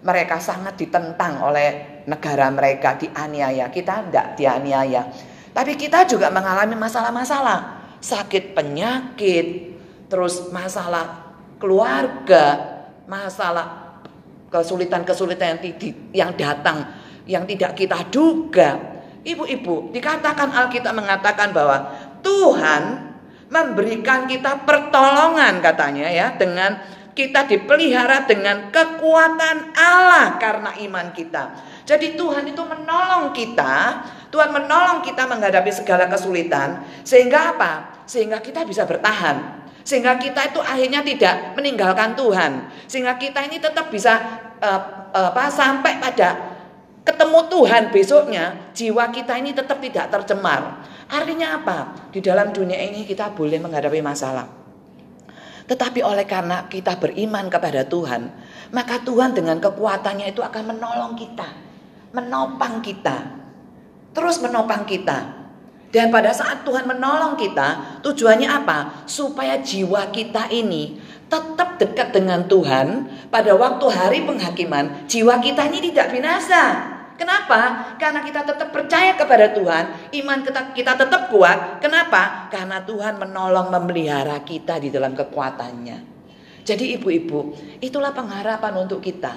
mereka 0.00 0.40
sangat 0.40 0.80
ditentang 0.80 1.44
oleh 1.44 2.00
negara 2.08 2.48
mereka 2.48 2.96
dianiaya. 2.96 3.68
Kita 3.68 4.08
tidak 4.08 4.26
dianiaya. 4.40 5.12
Tapi 5.52 5.76
kita 5.76 6.08
juga 6.08 6.32
mengalami 6.32 6.72
masalah-masalah, 6.72 7.84
sakit 8.00 8.56
penyakit, 8.56 9.76
terus 10.08 10.48
masalah 10.48 11.36
keluarga, 11.60 12.80
masalah 13.04 14.00
kesulitan-kesulitan 14.48 15.60
yang, 15.60 15.60
yang 16.16 16.30
datang 16.32 16.78
yang 17.28 17.44
tidak 17.44 17.76
kita 17.76 18.08
duga. 18.08 18.96
Ibu-ibu, 19.20 19.92
dikatakan 19.92 20.48
Alkitab 20.48 20.96
mengatakan 20.96 21.52
bahwa 21.52 21.92
Tuhan 22.24 23.07
memberikan 23.48 24.28
kita 24.28 24.64
pertolongan 24.68 25.64
katanya 25.64 26.08
ya 26.08 26.36
dengan 26.36 26.76
kita 27.18 27.50
dipelihara 27.50 28.30
dengan 28.30 28.70
kekuatan 28.70 29.74
Allah 29.74 30.38
karena 30.38 30.70
iman 30.86 31.10
kita. 31.10 31.50
Jadi 31.82 32.14
Tuhan 32.14 32.46
itu 32.46 32.62
menolong 32.62 33.34
kita, 33.34 34.06
Tuhan 34.30 34.54
menolong 34.54 35.02
kita 35.02 35.26
menghadapi 35.26 35.72
segala 35.74 36.06
kesulitan 36.06 36.86
sehingga 37.02 37.58
apa? 37.58 38.06
Sehingga 38.06 38.38
kita 38.38 38.62
bisa 38.62 38.86
bertahan. 38.86 39.66
Sehingga 39.82 40.20
kita 40.20 40.52
itu 40.52 40.60
akhirnya 40.62 41.00
tidak 41.00 41.56
meninggalkan 41.58 42.14
Tuhan. 42.14 42.70
Sehingga 42.86 43.16
kita 43.16 43.40
ini 43.48 43.56
tetap 43.58 43.88
bisa 43.88 44.20
uh, 44.60 44.80
apa 45.10 45.48
sampai 45.48 45.96
pada 45.98 46.54
ketemu 47.08 47.40
Tuhan 47.48 47.82
besoknya, 47.88 48.44
jiwa 48.76 49.08
kita 49.08 49.40
ini 49.40 49.56
tetap 49.56 49.80
tidak 49.80 50.12
tercemar. 50.12 50.84
Artinya 51.08 51.56
apa? 51.56 51.78
Di 52.12 52.20
dalam 52.20 52.52
dunia 52.52 52.76
ini 52.76 53.08
kita 53.08 53.32
boleh 53.32 53.56
menghadapi 53.56 54.04
masalah. 54.04 54.44
Tetapi 55.68 56.00
oleh 56.00 56.24
karena 56.24 56.64
kita 56.68 56.96
beriman 56.96 57.48
kepada 57.52 57.84
Tuhan, 57.84 58.32
maka 58.72 59.04
Tuhan 59.04 59.36
dengan 59.36 59.60
kekuatannya 59.60 60.32
itu 60.32 60.40
akan 60.40 60.76
menolong 60.76 61.12
kita, 61.16 61.48
menopang 62.16 62.80
kita, 62.80 63.16
terus 64.16 64.40
menopang 64.40 64.88
kita. 64.88 65.36
Dan 65.88 66.12
pada 66.12 66.32
saat 66.36 66.68
Tuhan 66.68 66.84
menolong 66.84 67.36
kita, 67.40 68.00
tujuannya 68.04 68.48
apa? 68.48 69.08
Supaya 69.08 69.60
jiwa 69.60 70.12
kita 70.12 70.52
ini 70.52 71.00
tetap 71.28 71.80
dekat 71.80 72.12
dengan 72.12 72.44
Tuhan. 72.48 73.08
Pada 73.28 73.56
waktu 73.56 73.86
hari 73.92 74.20
penghakiman, 74.24 75.08
jiwa 75.08 75.40
kita 75.40 75.68
ini 75.68 75.92
tidak 75.92 76.12
binasa. 76.12 76.96
Kenapa? 77.18 77.92
Karena 77.98 78.22
kita 78.22 78.46
tetap 78.46 78.70
percaya 78.70 79.18
kepada 79.18 79.50
Tuhan, 79.50 80.14
iman 80.22 80.38
kita, 80.46 80.60
kita 80.70 80.92
tetap 80.94 81.26
kuat. 81.34 81.82
Kenapa? 81.82 82.46
Karena 82.46 82.78
Tuhan 82.86 83.18
menolong 83.18 83.74
memelihara 83.74 84.38
kita 84.46 84.78
di 84.78 84.94
dalam 84.94 85.18
kekuatannya. 85.18 85.98
Jadi 86.62 86.94
ibu-ibu, 86.94 87.58
itulah 87.82 88.14
pengharapan 88.14 88.72
untuk 88.78 89.02
kita. 89.02 89.34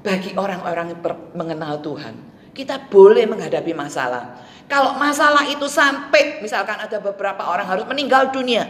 Bagi 0.00 0.32
orang-orang 0.32 0.96
yang 0.96 1.00
mengenal 1.36 1.84
Tuhan, 1.84 2.16
kita 2.56 2.88
boleh 2.88 3.28
menghadapi 3.28 3.76
masalah. 3.76 4.40
Kalau 4.64 4.96
masalah 4.96 5.44
itu 5.52 5.68
sampai 5.68 6.40
misalkan 6.40 6.80
ada 6.80 6.96
beberapa 6.96 7.44
orang 7.44 7.68
harus 7.68 7.84
meninggal 7.84 8.32
dunia, 8.32 8.64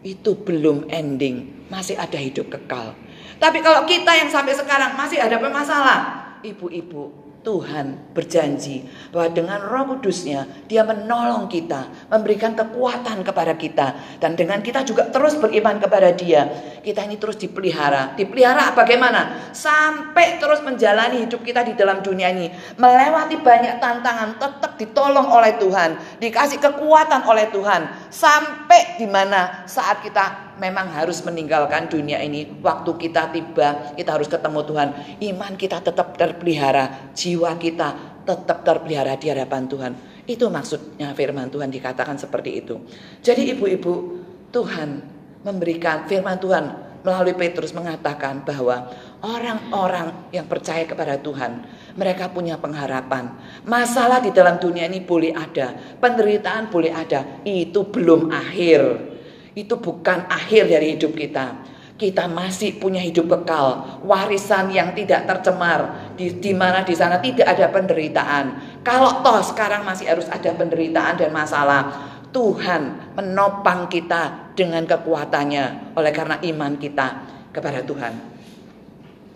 itu 0.00 0.32
belum 0.32 0.88
ending, 0.88 1.66
masih 1.68 1.98
ada 2.00 2.16
hidup 2.16 2.48
kekal. 2.48 2.96
Tapi 3.42 3.58
kalau 3.60 3.82
kita 3.84 4.14
yang 4.14 4.30
sampai 4.30 4.54
sekarang 4.54 4.94
masih 4.94 5.18
ada 5.18 5.36
masalah, 5.42 6.21
ibu-ibu, 6.42 7.32
Tuhan 7.42 8.14
berjanji 8.14 8.86
bahwa 9.10 9.28
dengan 9.34 9.58
roh 9.58 9.84
kudusnya 9.94 10.46
dia 10.70 10.86
menolong 10.86 11.50
kita, 11.50 12.06
memberikan 12.06 12.54
kekuatan 12.54 13.26
kepada 13.26 13.58
kita. 13.58 14.18
Dan 14.22 14.38
dengan 14.38 14.62
kita 14.62 14.86
juga 14.86 15.10
terus 15.10 15.34
beriman 15.34 15.82
kepada 15.82 16.14
dia. 16.14 16.46
Kita 16.82 17.02
ini 17.02 17.18
terus 17.18 17.34
dipelihara. 17.38 18.14
Dipelihara 18.14 18.74
bagaimana? 18.78 19.50
Sampai 19.50 20.38
terus 20.38 20.62
menjalani 20.62 21.26
hidup 21.26 21.42
kita 21.42 21.66
di 21.66 21.74
dalam 21.74 21.98
dunia 22.00 22.30
ini. 22.30 22.46
Melewati 22.78 23.34
banyak 23.42 23.82
tantangan 23.82 24.38
tetap 24.38 24.78
ditolong 24.78 25.26
oleh 25.26 25.58
Tuhan. 25.58 26.11
Dikasih 26.22 26.62
kekuatan 26.62 27.26
oleh 27.26 27.50
Tuhan. 27.50 28.06
Sampai 28.06 28.94
di 28.94 29.10
mana 29.10 29.66
saat 29.66 30.06
kita 30.06 30.54
memang 30.62 30.86
harus 30.94 31.18
meninggalkan 31.26 31.90
dunia 31.90 32.22
ini. 32.22 32.46
Waktu 32.62 32.94
kita 32.94 33.34
tiba, 33.34 33.90
kita 33.98 34.14
harus 34.14 34.30
ketemu 34.30 34.62
Tuhan. 34.62 34.88
Iman 35.18 35.58
kita 35.58 35.82
tetap 35.82 36.14
terpelihara, 36.14 37.10
jiwa 37.10 37.58
kita 37.58 38.22
tetap 38.22 38.62
terpelihara 38.62 39.18
di 39.18 39.34
hadapan 39.34 39.66
Tuhan. 39.66 39.92
Itu 40.22 40.46
maksudnya 40.46 41.10
firman 41.18 41.50
Tuhan 41.50 41.74
dikatakan 41.74 42.14
seperti 42.14 42.62
itu. 42.62 42.78
Jadi 43.18 43.58
ibu-ibu, 43.58 44.22
Tuhan 44.54 45.02
memberikan 45.42 46.06
firman 46.06 46.38
Tuhan 46.38 46.64
melalui 47.02 47.34
Petrus 47.34 47.74
mengatakan 47.74 48.46
bahwa 48.46 48.86
orang-orang 49.26 50.30
yang 50.30 50.46
percaya 50.46 50.86
kepada 50.86 51.18
Tuhan, 51.18 51.66
mereka 51.94 52.28
punya 52.32 52.58
pengharapan. 52.58 53.34
Masalah 53.64 54.20
di 54.20 54.32
dalam 54.34 54.60
dunia 54.60 54.88
ini 54.88 55.02
boleh 55.02 55.32
ada, 55.36 55.98
penderitaan 55.98 56.72
boleh 56.72 56.92
ada, 56.92 57.42
itu 57.44 57.86
belum 57.88 58.32
akhir 58.32 59.12
itu 59.52 59.76
bukan 59.76 60.28
akhir 60.28 60.68
dari 60.68 60.96
hidup 60.96 61.12
kita. 61.12 61.70
Kita 61.92 62.26
masih 62.26 62.82
punya 62.82 62.98
hidup 62.98 63.30
kekal, 63.30 64.00
warisan 64.02 64.74
yang 64.74 64.90
tidak 64.90 65.22
tercemar, 65.28 66.10
di, 66.18 66.34
di 66.34 66.50
mana 66.50 66.82
di 66.82 66.98
sana 66.98 67.22
tidak 67.22 67.46
ada 67.46 67.70
penderitaan. 67.70 68.44
Kalau 68.82 69.22
toh 69.22 69.38
sekarang 69.44 69.86
masih 69.86 70.10
harus 70.10 70.26
ada 70.26 70.50
penderitaan 70.50 71.14
dan 71.20 71.30
masalah, 71.30 72.10
Tuhan 72.34 73.14
menopang 73.14 73.86
kita 73.86 74.50
dengan 74.58 74.82
kekuatannya 74.82 75.94
oleh 75.94 76.12
karena 76.16 76.42
iman 76.42 76.74
kita 76.80 77.06
kepada 77.54 77.86
Tuhan. 77.86 78.12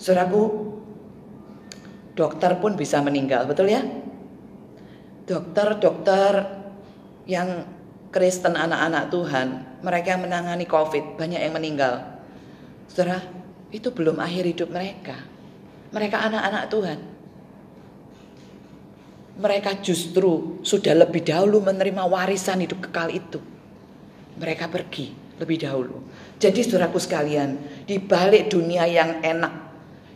Saudaraku, 0.01 0.66
dokter 2.17 2.57
pun 2.59 2.75
bisa 2.75 3.05
meninggal, 3.05 3.45
betul 3.45 3.69
ya? 3.69 3.85
Dokter-dokter 5.29 6.33
yang 7.29 7.69
Kristen 8.09 8.57
anak-anak 8.57 9.13
Tuhan, 9.13 9.49
mereka 9.85 10.17
yang 10.17 10.25
menangani 10.25 10.65
COVID, 10.65 11.21
banyak 11.21 11.37
yang 11.37 11.53
meninggal. 11.53 12.17
Saudara, 12.89 13.21
itu 13.69 13.93
belum 13.93 14.17
akhir 14.17 14.49
hidup 14.49 14.73
mereka. 14.73 15.21
Mereka 15.93 16.17
anak-anak 16.17 16.65
Tuhan. 16.73 16.99
Mereka 19.37 19.85
justru 19.85 20.65
sudah 20.65 20.97
lebih 20.97 21.21
dahulu 21.21 21.61
menerima 21.61 22.09
warisan 22.09 22.65
hidup 22.65 22.89
kekal 22.89 23.13
itu. 23.13 23.37
Mereka 24.41 24.73
pergi 24.73 25.13
lebih 25.37 25.61
dahulu. 25.61 26.01
Jadi 26.41 26.65
saudaraku 26.65 26.97
sekalian, 26.97 27.85
di 27.85 28.01
balik 28.01 28.49
dunia 28.49 28.89
yang 28.89 29.21
enak, 29.21 29.53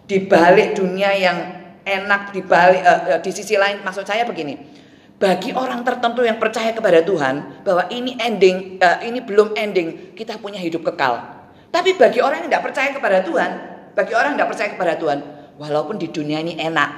di 0.09 0.25
balik 0.25 0.81
dunia 0.81 1.13
yang 1.13 1.60
enak, 1.85 2.33
di 2.35 2.41
balik 2.45 2.83
uh, 2.85 3.19
di 3.21 3.31
sisi 3.33 3.57
lain 3.57 3.81
maksud 3.85 4.05
saya 4.05 4.25
begini 4.27 4.81
bagi 5.21 5.53
orang 5.53 5.85
tertentu 5.85 6.25
yang 6.25 6.41
percaya 6.41 6.73
kepada 6.73 7.05
Tuhan 7.05 7.61
bahwa 7.61 7.85
ini 7.93 8.17
ending, 8.17 8.81
uh, 8.81 9.05
ini 9.05 9.21
belum 9.21 9.53
ending, 9.53 10.17
kita 10.17 10.41
punya 10.41 10.57
hidup 10.57 10.81
kekal. 10.81 11.21
Tapi 11.69 11.93
bagi 12.01 12.25
orang 12.25 12.41
yang 12.41 12.49
tidak 12.49 12.65
percaya 12.73 12.89
kepada 12.97 13.21
Tuhan, 13.21 13.51
bagi 13.93 14.17
orang 14.17 14.33
yang 14.33 14.39
tidak 14.41 14.51
percaya 14.57 14.71
kepada 14.73 14.93
Tuhan, 14.97 15.19
walaupun 15.61 16.01
di 16.01 16.09
dunia 16.09 16.41
ini 16.41 16.57
enak, 16.57 16.91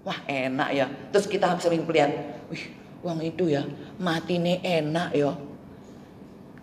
wah 0.00 0.16
enak 0.24 0.68
ya. 0.72 0.88
Terus 1.12 1.28
kita 1.28 1.60
sering 1.60 1.84
melihat, 1.84 2.40
wih, 2.48 2.72
uang 3.04 3.20
itu 3.20 3.52
ya, 3.52 3.68
mati 4.00 4.40
ini 4.40 4.64
enak 4.64 5.12
ya. 5.12 5.36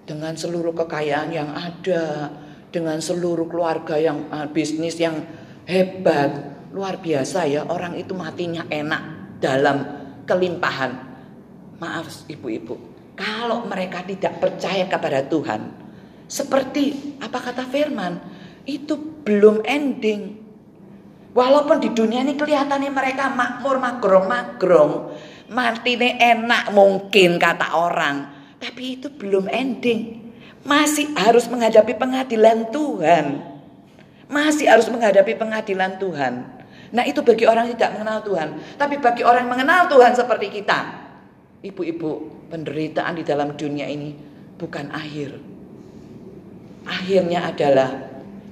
Dengan 0.10 0.34
seluruh 0.34 0.74
kekayaan 0.74 1.30
yang 1.30 1.54
ada, 1.54 2.34
dengan 2.74 2.98
seluruh 2.98 3.46
keluarga 3.46 3.94
yang 4.02 4.26
uh, 4.34 4.50
bisnis 4.50 4.98
yang 4.98 5.22
hebat, 5.70 6.55
luar 6.76 7.00
biasa 7.00 7.48
ya. 7.48 7.64
Orang 7.72 7.96
itu 7.96 8.12
matinya 8.12 8.68
enak 8.68 9.40
dalam 9.40 9.88
kelimpahan. 10.28 11.16
Maaf 11.80 12.28
ibu-ibu, 12.28 12.76
kalau 13.16 13.64
mereka 13.68 14.04
tidak 14.04 14.44
percaya 14.44 14.88
kepada 14.88 15.24
Tuhan, 15.24 15.72
seperti 16.28 17.16
apa 17.24 17.40
kata 17.40 17.64
firman, 17.68 18.20
itu 18.68 18.96
belum 19.24 19.64
ending. 19.64 20.44
Walaupun 21.36 21.84
di 21.84 21.92
dunia 21.92 22.24
ini 22.24 22.40
kelihatannya 22.40 22.92
mereka 22.96 23.28
makmur, 23.28 23.76
magrong, 23.76 24.24
magrong, 24.24 24.92
mati 25.52 26.00
ini 26.00 26.16
enak 26.16 26.72
mungkin 26.72 27.36
kata 27.36 27.76
orang, 27.76 28.32
tapi 28.56 28.96
itu 28.96 29.12
belum 29.12 29.52
ending. 29.52 30.32
Masih 30.64 31.12
harus 31.20 31.46
menghadapi 31.52 31.92
pengadilan 32.00 32.72
Tuhan. 32.72 33.44
Masih 34.32 34.72
harus 34.72 34.88
menghadapi 34.88 35.36
pengadilan 35.36 36.00
Tuhan. 36.00 36.55
Nah 36.96 37.04
itu 37.04 37.20
bagi 37.20 37.44
orang 37.44 37.68
tidak 37.76 38.00
mengenal 38.00 38.24
Tuhan. 38.24 38.50
Tapi 38.80 38.96
bagi 39.04 39.28
orang 39.28 39.52
mengenal 39.52 39.92
Tuhan 39.92 40.16
seperti 40.16 40.48
kita. 40.48 41.04
Ibu-ibu, 41.60 42.12
penderitaan 42.48 43.20
di 43.20 43.24
dalam 43.28 43.52
dunia 43.60 43.84
ini 43.92 44.16
bukan 44.56 44.88
akhir. 44.96 45.36
Akhirnya 46.88 47.52
adalah 47.52 47.92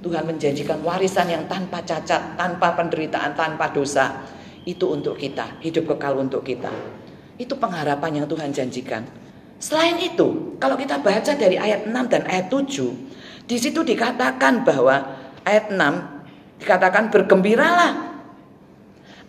Tuhan 0.04 0.28
menjanjikan 0.28 0.84
warisan 0.84 1.32
yang 1.32 1.48
tanpa 1.48 1.80
cacat, 1.80 2.36
tanpa 2.36 2.76
penderitaan, 2.76 3.32
tanpa 3.32 3.72
dosa. 3.72 4.20
Itu 4.68 4.92
untuk 4.92 5.16
kita, 5.16 5.64
hidup 5.64 5.96
kekal 5.96 6.20
untuk 6.20 6.44
kita. 6.44 6.72
Itu 7.40 7.56
pengharapan 7.56 8.20
yang 8.20 8.26
Tuhan 8.28 8.52
janjikan. 8.52 9.08
Selain 9.56 9.96
itu, 9.96 10.58
kalau 10.60 10.76
kita 10.76 11.00
baca 11.00 11.32
dari 11.32 11.56
ayat 11.56 11.88
6 11.88 12.12
dan 12.12 12.22
ayat 12.28 12.52
7, 12.52 13.48
di 13.48 13.56
situ 13.56 13.80
dikatakan 13.80 14.66
bahwa 14.66 15.16
ayat 15.48 15.72
6 15.72 16.60
dikatakan 16.60 17.08
bergembiralah 17.08 18.13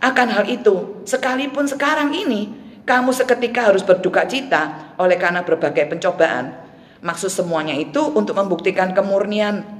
akan 0.00 0.28
hal 0.32 0.44
itu. 0.48 1.02
Sekalipun 1.08 1.68
sekarang 1.68 2.12
ini 2.12 2.52
kamu 2.86 3.10
seketika 3.10 3.72
harus 3.72 3.82
berduka 3.82 4.24
cita 4.28 4.94
oleh 5.00 5.16
karena 5.18 5.42
berbagai 5.42 5.90
pencobaan. 5.90 6.54
Maksud 7.00 7.28
semuanya 7.28 7.76
itu 7.76 8.00
untuk 8.14 8.34
membuktikan 8.38 8.96
kemurnian 8.96 9.76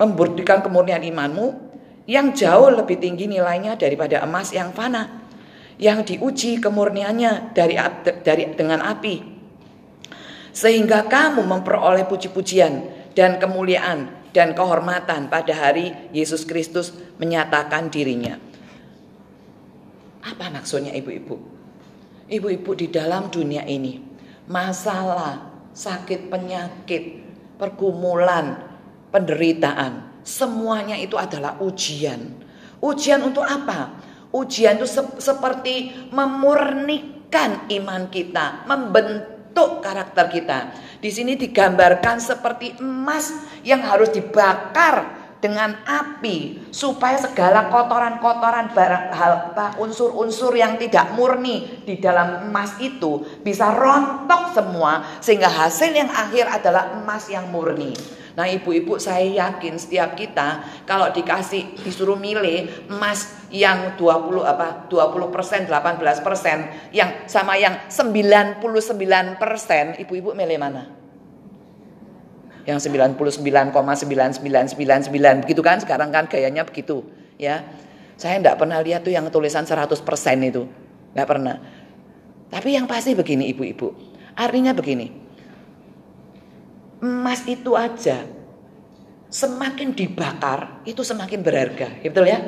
membuktikan 0.00 0.64
kemurnian 0.64 1.04
imanmu 1.04 1.70
yang 2.08 2.32
jauh 2.32 2.72
lebih 2.72 2.96
tinggi 2.96 3.28
nilainya 3.28 3.76
daripada 3.76 4.24
emas 4.24 4.48
yang 4.56 4.72
fana 4.72 5.20
yang 5.80 6.04
diuji 6.04 6.60
kemurniannya 6.60 7.52
dari 7.52 7.76
dari 8.24 8.52
dengan 8.56 8.80
api 8.80 9.16
sehingga 10.52 11.04
kamu 11.04 11.44
memperoleh 11.44 12.08
puji-pujian 12.08 12.72
dan 13.12 13.36
kemuliaan 13.36 14.19
dan 14.30 14.54
kehormatan 14.54 15.26
pada 15.26 15.54
hari 15.54 15.94
Yesus 16.14 16.46
Kristus 16.46 16.94
menyatakan 17.18 17.90
dirinya. 17.90 18.38
Apa 20.20 20.52
maksudnya 20.52 20.92
ibu-ibu? 20.94 21.36
Ibu-ibu 22.30 22.70
di 22.78 22.86
dalam 22.92 23.32
dunia 23.32 23.66
ini 23.66 23.98
masalah, 24.46 25.50
sakit 25.74 26.30
penyakit, 26.30 27.22
pergumulan, 27.58 28.58
penderitaan, 29.14 30.22
semuanya 30.26 30.98
itu 30.98 31.14
adalah 31.18 31.58
ujian. 31.62 32.34
Ujian 32.82 33.22
untuk 33.22 33.46
apa? 33.46 33.98
Ujian 34.30 34.78
itu 34.78 34.86
se 34.86 35.02
seperti 35.18 35.90
memurnikan 36.14 37.66
iman 37.66 38.06
kita, 38.10 38.66
membentuk 38.66 39.82
karakter 39.82 40.26
kita. 40.30 40.58
Di 41.00 41.08
sini 41.08 41.32
digambarkan 41.32 42.20
seperti 42.20 42.76
emas 42.84 43.32
yang 43.64 43.80
harus 43.80 44.12
dibakar 44.12 45.19
dengan 45.40 45.72
api 45.88 46.68
supaya 46.70 47.16
segala 47.16 47.72
kotoran-kotoran 47.72 48.70
barang 48.76 49.06
hal 49.16 49.34
unsur-unsur 49.80 50.52
yang 50.52 50.76
tidak 50.76 51.16
murni 51.16 51.82
di 51.88 51.96
dalam 51.96 52.48
emas 52.48 52.76
itu 52.78 53.24
bisa 53.40 53.72
rontok 53.72 54.52
semua 54.52 55.18
sehingga 55.18 55.48
hasil 55.48 55.96
yang 55.96 56.12
akhir 56.12 56.46
adalah 56.46 56.92
emas 57.00 57.26
yang 57.32 57.48
murni. 57.48 57.96
Nah 58.38 58.46
ibu-ibu 58.46 59.00
saya 59.02 59.26
yakin 59.26 59.74
setiap 59.80 60.14
kita 60.14 60.62
kalau 60.86 61.10
dikasih 61.10 61.82
disuruh 61.82 62.14
milih 62.14 62.88
emas 62.92 63.48
yang 63.50 63.98
20 63.98 64.46
apa 64.46 64.86
20 64.86 65.34
persen 65.34 65.66
18 65.66 65.98
persen 66.22 66.70
yang 66.94 67.26
sama 67.26 67.58
yang 67.58 67.74
99 67.90 68.62
persen 69.36 69.98
ibu-ibu 69.98 70.30
milih 70.36 70.58
mana? 70.62 71.00
Yang 72.70 72.78
99,9999 72.78 75.42
begitu 75.42 75.60
kan? 75.60 75.82
Sekarang 75.82 76.14
kan 76.14 76.30
gayanya 76.30 76.62
begitu 76.62 77.02
ya. 77.36 77.66
Saya 78.14 78.38
tidak 78.38 78.60
pernah 78.60 78.78
lihat 78.84 79.02
tuh 79.02 79.10
yang 79.10 79.26
tulisan 79.32 79.66
100% 79.66 79.90
itu 80.46 80.62
nggak 81.16 81.28
pernah. 81.28 81.56
Tapi 82.50 82.78
yang 82.78 82.86
pasti 82.86 83.18
begini 83.18 83.50
ibu-ibu. 83.50 83.90
Artinya 84.38 84.70
begini. 84.70 85.10
Emas 87.00 87.42
itu 87.48 87.74
aja 87.74 88.22
semakin 89.30 89.94
dibakar 89.94 90.82
itu 90.84 91.06
semakin 91.06 91.40
berharga 91.40 91.88
betul 92.02 92.28
ya? 92.28 92.42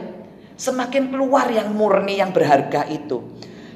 Semakin 0.59 1.09
keluar 1.09 1.49
yang 1.49 1.73
murni 1.73 2.21
yang 2.21 2.31
berharga 2.31 2.85
itu. 2.91 3.23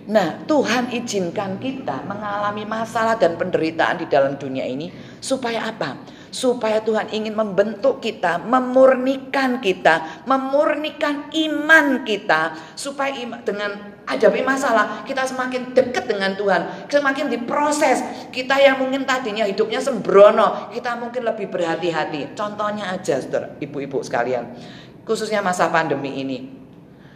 Nah, 0.06 0.46
Tuhan 0.46 0.94
izinkan 0.94 1.58
kita 1.58 2.06
mengalami 2.06 2.62
masalah 2.62 3.18
dan 3.18 3.34
penderitaan 3.34 3.98
di 3.98 4.06
dalam 4.06 4.38
dunia 4.38 4.62
ini 4.62 4.86
supaya 5.18 5.66
apa? 5.66 5.98
Supaya 6.36 6.84
Tuhan 6.84 7.08
ingin 7.16 7.32
membentuk 7.32 8.04
kita, 8.04 8.36
memurnikan 8.44 9.56
kita, 9.64 10.20
memurnikan 10.28 11.32
iman 11.32 12.04
kita 12.04 12.52
supaya 12.76 13.16
dengan 13.40 13.96
hadapi 14.04 14.44
masalah 14.44 15.00
kita 15.08 15.24
semakin 15.24 15.72
dekat 15.72 16.04
dengan 16.04 16.36
Tuhan, 16.36 16.92
semakin 16.92 17.32
diproses. 17.32 18.04
Kita 18.28 18.60
yang 18.60 18.84
mungkin 18.84 19.08
tadinya 19.08 19.48
hidupnya 19.48 19.80
sembrono, 19.80 20.68
kita 20.76 21.00
mungkin 21.00 21.24
lebih 21.24 21.48
berhati-hati. 21.48 22.36
Contohnya 22.36 22.92
aja, 22.92 23.16
ibu-ibu 23.56 24.04
sekalian, 24.04 24.60
khususnya 25.08 25.40
masa 25.40 25.72
pandemi 25.72 26.20
ini. 26.20 26.52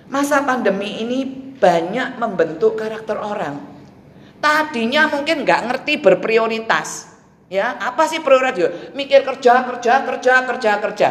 Masa 0.08 0.40
pandemi 0.48 1.04
ini 1.04 1.28
banyak 1.60 2.16
membentuk 2.16 2.80
karakter 2.80 3.20
orang. 3.20 3.68
Tadinya 4.40 5.12
mungkin 5.12 5.44
nggak 5.44 5.60
ngerti 5.68 6.00
berprioritas. 6.00 7.09
Ya, 7.50 7.74
apa 7.74 8.06
sih 8.06 8.22
prioritas? 8.22 8.94
Mikir 8.94 9.26
kerja, 9.26 9.66
kerja, 9.66 10.06
kerja, 10.06 10.34
kerja, 10.46 10.72
kerja. 10.78 11.10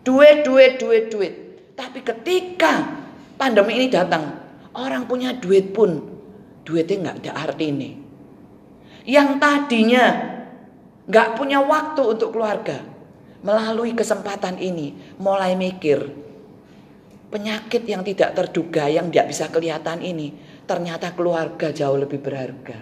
Duit, 0.00 0.40
duit, 0.40 0.80
duit, 0.80 1.12
duit. 1.12 1.34
Tapi 1.76 2.00
ketika 2.00 2.96
pandemi 3.36 3.76
ini 3.76 3.92
datang, 3.92 4.40
orang 4.72 5.04
punya 5.04 5.36
duit 5.36 5.76
pun 5.76 6.00
duitnya 6.64 7.12
nggak 7.12 7.16
ada 7.28 7.32
arti 7.44 7.64
ini. 7.68 7.90
Yang 9.04 9.36
tadinya 9.36 10.04
nggak 11.04 11.28
punya 11.36 11.60
waktu 11.60 12.02
untuk 12.16 12.32
keluarga, 12.32 12.80
melalui 13.44 13.92
kesempatan 13.92 14.56
ini 14.56 14.96
mulai 15.20 15.52
mikir 15.54 16.08
penyakit 17.28 17.84
yang 17.84 18.00
tidak 18.00 18.32
terduga 18.32 18.88
yang 18.88 19.12
tidak 19.12 19.28
bisa 19.28 19.44
kelihatan 19.52 20.00
ini 20.00 20.32
ternyata 20.64 21.12
keluarga 21.12 21.68
jauh 21.70 22.00
lebih 22.00 22.18
berharga. 22.18 22.80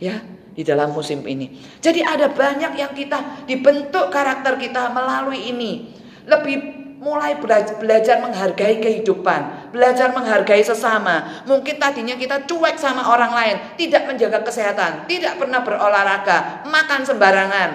Ya, 0.00 0.24
di 0.60 0.62
dalam 0.68 0.92
musim 0.92 1.24
ini. 1.24 1.48
Jadi 1.80 2.04
ada 2.04 2.28
banyak 2.28 2.76
yang 2.76 2.92
kita 2.92 3.48
dibentuk 3.48 4.12
karakter 4.12 4.60
kita 4.60 4.92
melalui 4.92 5.48
ini. 5.48 5.96
Lebih 6.28 6.80
mulai 7.00 7.40
belajar, 7.40 8.20
menghargai 8.20 8.76
kehidupan, 8.76 9.72
belajar 9.72 10.12
menghargai 10.12 10.60
sesama. 10.60 11.42
Mungkin 11.48 11.80
tadinya 11.80 12.12
kita 12.12 12.44
cuek 12.44 12.76
sama 12.76 13.08
orang 13.08 13.32
lain, 13.32 13.56
tidak 13.80 14.04
menjaga 14.04 14.44
kesehatan, 14.44 15.08
tidak 15.08 15.40
pernah 15.40 15.64
berolahraga, 15.64 16.68
makan 16.68 17.00
sembarangan, 17.08 17.70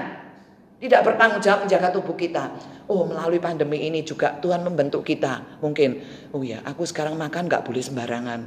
tidak 0.77 1.01
bertanggung 1.01 1.41
jawab 1.41 1.65
menjaga 1.65 1.89
tubuh 1.89 2.13
kita. 2.13 2.53
Oh 2.85 3.09
melalui 3.09 3.41
pandemi 3.41 3.81
ini 3.89 4.05
juga 4.05 4.37
Tuhan 4.37 4.61
membentuk 4.61 5.01
kita. 5.01 5.57
Mungkin, 5.57 6.05
oh 6.29 6.45
ya 6.45 6.61
aku 6.61 6.85
sekarang 6.85 7.17
makan 7.17 7.49
gak 7.49 7.65
boleh 7.65 7.81
sembarangan. 7.81 8.45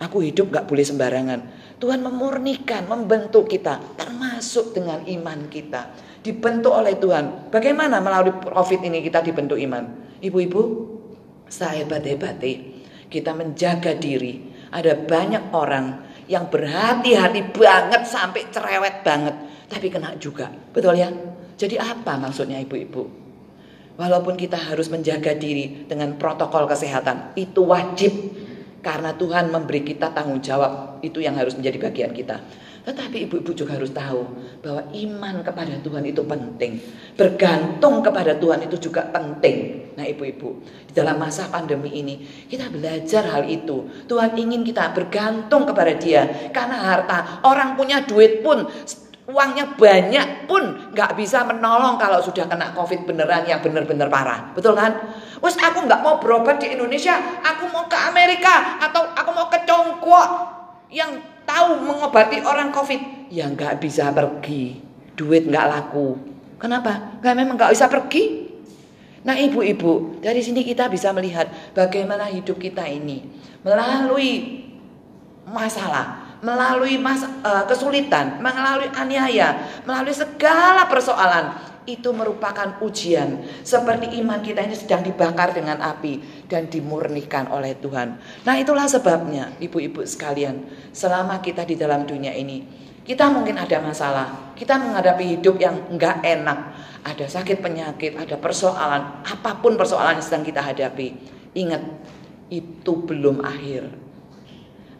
Aku 0.00 0.24
hidup 0.24 0.48
gak 0.48 0.64
boleh 0.64 0.80
sembarangan. 0.80 1.63
Tuhan 1.78 2.00
memurnikan, 2.00 2.86
membentuk 2.86 3.50
kita, 3.50 3.98
termasuk 3.98 4.72
dengan 4.72 5.02
iman 5.04 5.50
kita. 5.50 5.90
Dibentuk 6.24 6.72
oleh 6.72 6.96
Tuhan. 6.96 7.50
Bagaimana 7.52 8.00
melalui 8.00 8.38
profit 8.40 8.80
ini 8.80 9.04
kita 9.04 9.20
dibentuk 9.20 9.60
iman? 9.60 10.16
Ibu-ibu, 10.22 10.62
saya 11.50 11.84
hebat-hebati. 11.84 12.52
Kita 13.10 13.36
menjaga 13.36 13.92
diri. 13.98 14.54
Ada 14.72 14.96
banyak 14.96 15.52
orang 15.52 15.86
yang 16.26 16.48
berhati-hati 16.48 17.52
banget 17.52 18.02
sampai 18.08 18.48
cerewet 18.48 19.04
banget. 19.04 19.34
Tapi 19.68 19.86
kena 19.92 20.16
juga. 20.16 20.48
Betul 20.48 20.96
ya? 20.96 21.12
Jadi 21.54 21.76
apa 21.78 22.16
maksudnya 22.16 22.58
ibu-ibu? 22.62 23.22
Walaupun 23.94 24.34
kita 24.34 24.58
harus 24.58 24.90
menjaga 24.90 25.38
diri 25.38 25.86
dengan 25.86 26.18
protokol 26.18 26.66
kesehatan, 26.66 27.38
itu 27.38 27.62
wajib 27.62 28.10
karena 28.84 29.16
Tuhan 29.16 29.48
memberi 29.48 29.80
kita 29.80 30.12
tanggung 30.12 30.44
jawab, 30.44 31.00
itu 31.00 31.24
yang 31.24 31.40
harus 31.40 31.56
menjadi 31.56 31.80
bagian 31.80 32.12
kita. 32.12 32.44
Tetapi 32.84 33.24
ibu-ibu 33.24 33.56
juga 33.56 33.80
harus 33.80 33.96
tahu 33.96 34.28
bahwa 34.60 34.92
iman 34.92 35.40
kepada 35.40 35.80
Tuhan 35.80 36.04
itu 36.04 36.20
penting. 36.20 36.72
Bergantung 37.16 38.04
kepada 38.04 38.36
Tuhan 38.36 38.60
itu 38.68 38.76
juga 38.76 39.08
penting. 39.08 39.88
Nah 39.96 40.04
ibu-ibu, 40.04 40.60
di 40.60 40.92
dalam 40.92 41.16
masa 41.16 41.48
pandemi 41.48 41.96
ini 41.96 42.20
kita 42.44 42.68
belajar 42.68 43.24
hal 43.24 43.48
itu. 43.48 43.88
Tuhan 44.04 44.36
ingin 44.36 44.68
kita 44.68 44.92
bergantung 44.92 45.64
kepada 45.64 45.96
dia. 45.96 46.52
Karena 46.52 46.76
harta, 46.92 47.40
orang 47.48 47.72
punya 47.72 48.04
duit 48.04 48.44
pun 48.44 48.68
uangnya 49.24 49.72
banyak 49.80 50.44
pun 50.44 50.92
nggak 50.92 51.16
bisa 51.16 51.48
menolong 51.48 51.96
kalau 51.96 52.20
sudah 52.20 52.44
kena 52.44 52.76
covid 52.76 53.08
beneran 53.08 53.48
yang 53.48 53.64
bener-bener 53.64 54.08
parah. 54.12 54.52
Betul 54.52 54.76
kan? 54.76 55.00
Wes 55.40 55.56
aku 55.56 55.88
nggak 55.88 56.04
mau 56.04 56.20
berobat 56.20 56.60
di 56.60 56.76
Indonesia. 56.76 57.16
Aku 57.40 57.72
mau 57.72 57.88
ke 57.88 57.96
Amerika 57.96 58.80
atau 58.84 59.08
aku 59.16 59.30
mau 59.32 59.48
ke 59.48 59.64
Tiongkok 59.64 60.28
yang 60.92 61.16
tahu 61.48 61.80
mengobati 61.80 62.44
orang 62.44 62.68
covid. 62.68 63.32
Ya 63.32 63.48
nggak 63.48 63.80
bisa 63.80 64.12
pergi. 64.12 64.76
Duit 65.16 65.48
nggak 65.48 65.66
laku. 65.72 66.20
Kenapa? 66.60 67.16
Nggak 67.24 67.34
memang 67.36 67.54
nggak 67.56 67.72
bisa 67.72 67.88
pergi. 67.88 68.44
Nah 69.24 69.40
ibu-ibu 69.40 70.20
dari 70.20 70.44
sini 70.44 70.60
kita 70.60 70.92
bisa 70.92 71.08
melihat 71.16 71.48
bagaimana 71.72 72.28
hidup 72.28 72.60
kita 72.60 72.84
ini 72.84 73.24
melalui 73.64 74.60
masalah 75.48 76.23
melalui 76.44 77.00
mas, 77.00 77.24
uh, 77.24 77.64
kesulitan, 77.64 78.36
melalui 78.44 78.92
aniaya, 78.92 79.64
melalui 79.88 80.12
segala 80.12 80.84
persoalan, 80.84 81.56
itu 81.88 82.12
merupakan 82.12 82.76
ujian. 82.84 83.40
Seperti 83.64 84.20
iman 84.20 84.44
kita 84.44 84.60
ini 84.60 84.76
sedang 84.76 85.00
dibakar 85.00 85.56
dengan 85.56 85.80
api 85.80 86.44
dan 86.48 86.68
dimurnikan 86.68 87.48
oleh 87.48 87.72
Tuhan. 87.80 88.20
Nah 88.44 88.54
itulah 88.60 88.84
sebabnya 88.84 89.56
ibu-ibu 89.56 90.04
sekalian, 90.04 90.68
selama 90.92 91.40
kita 91.40 91.64
di 91.64 91.80
dalam 91.80 92.04
dunia 92.04 92.36
ini, 92.36 92.64
kita 93.08 93.28
mungkin 93.32 93.56
ada 93.56 93.80
masalah, 93.80 94.52
kita 94.52 94.80
menghadapi 94.80 95.40
hidup 95.40 95.56
yang 95.60 95.76
enggak 95.92 96.20
enak, 96.24 96.76
ada 97.04 97.24
sakit 97.24 97.60
penyakit, 97.60 98.20
ada 98.20 98.36
persoalan, 98.36 99.24
apa 99.24 99.60
pun 99.60 99.76
persoalan 99.80 100.20
yang 100.20 100.24
sedang 100.24 100.44
kita 100.44 100.60
hadapi. 100.60 101.08
Ingat, 101.56 101.84
itu 102.48 102.92
belum 103.04 103.44
akhir. 103.44 104.03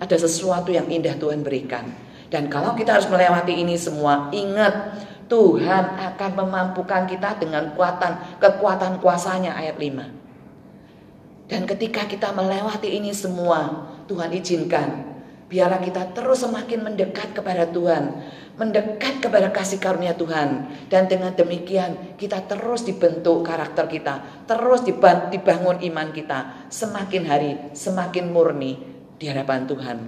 Ada 0.02 0.26
sesuatu 0.26 0.74
yang 0.74 0.90
indah 0.90 1.14
Tuhan 1.18 1.46
berikan. 1.46 1.86
Dan 2.28 2.50
kalau 2.50 2.74
kita 2.74 2.98
harus 2.98 3.06
melewati 3.06 3.54
ini 3.54 3.78
semua, 3.78 4.32
ingat 4.34 4.98
Tuhan 5.30 5.96
akan 6.14 6.30
memampukan 6.34 7.06
kita 7.06 7.38
dengan 7.38 7.72
kekuatan 7.72 8.42
kekuatan 8.42 8.98
kuasanya 8.98 9.54
ayat 9.54 9.78
5. 9.78 11.48
Dan 11.48 11.68
ketika 11.68 12.08
kita 12.08 12.32
melewati 12.32 12.90
ini 12.90 13.12
semua, 13.14 13.86
Tuhan 14.08 14.32
izinkan 14.34 15.14
biarlah 15.54 15.78
kita 15.78 16.16
terus 16.16 16.42
semakin 16.42 16.82
mendekat 16.82 17.36
kepada 17.36 17.68
Tuhan, 17.68 18.18
mendekat 18.58 19.22
kepada 19.22 19.52
kasih 19.52 19.78
karunia 19.78 20.16
Tuhan. 20.16 20.66
Dan 20.88 21.06
dengan 21.06 21.30
demikian 21.36 22.18
kita 22.18 22.48
terus 22.48 22.82
dibentuk 22.82 23.44
karakter 23.44 23.86
kita, 23.86 24.44
terus 24.48 24.82
dibangun 24.82 25.78
iman 25.78 26.08
kita, 26.10 26.68
semakin 26.72 27.22
hari 27.28 27.50
semakin 27.76 28.34
murni 28.34 28.93
di 29.24 29.32
hadapan 29.32 29.64
Tuhan. 29.64 29.98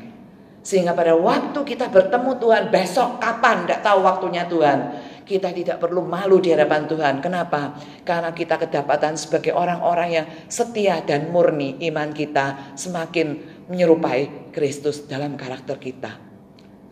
Sehingga 0.61 0.93
pada 0.93 1.17
waktu 1.17 1.57
kita 1.57 1.89
bertemu 1.89 2.37
Tuhan 2.37 2.69
besok 2.69 3.17
kapan 3.17 3.65
tidak 3.65 3.81
tahu 3.81 4.05
waktunya 4.05 4.45
Tuhan. 4.45 4.79
Kita 5.25 5.51
tidak 5.51 5.81
perlu 5.83 6.05
malu 6.05 6.39
di 6.39 6.53
hadapan 6.53 6.85
Tuhan. 6.85 7.25
Kenapa? 7.25 7.81
Karena 8.05 8.31
kita 8.31 8.61
kedapatan 8.61 9.17
sebagai 9.17 9.57
orang-orang 9.57 10.09
yang 10.13 10.27
setia 10.47 11.03
dan 11.03 11.33
murni 11.33 11.81
iman 11.91 12.13
kita 12.13 12.77
semakin 12.79 13.41
menyerupai 13.73 14.53
Kristus 14.55 15.09
dalam 15.09 15.35
karakter 15.35 15.81
kita. 15.81 16.13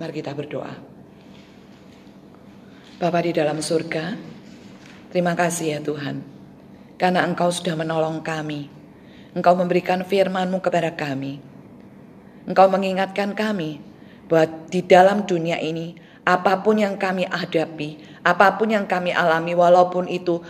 Mari 0.01 0.13
kita 0.17 0.35
berdoa. 0.35 0.75
Bapa 2.99 3.19
di 3.23 3.31
dalam 3.35 3.63
surga, 3.63 4.19
terima 5.15 5.39
kasih 5.39 5.79
ya 5.79 5.81
Tuhan. 5.83 6.17
Karena 6.99 7.27
Engkau 7.27 7.51
sudah 7.55 7.79
menolong 7.79 8.23
kami. 8.23 8.71
Engkau 9.35 9.55
memberikan 9.59 10.03
firman-Mu 10.03 10.63
kepada 10.63 10.95
kami 10.95 11.54
Engkau 12.45 12.69
mengingatkan 12.69 13.33
kami 13.33 13.81
bahwa 14.29 14.69
di 14.69 14.85
dalam 14.85 15.25
dunia 15.25 15.57
ini 15.61 15.97
apa 16.25 16.65
pun 16.65 16.81
yang 16.81 16.97
kami 16.97 17.29
hadapi, 17.29 18.21
apa 18.25 18.57
pun 18.57 18.73
yang 18.73 18.89
kami 18.89 19.13
alami 19.13 19.53
walaupun 19.53 20.09
itu 20.09 20.41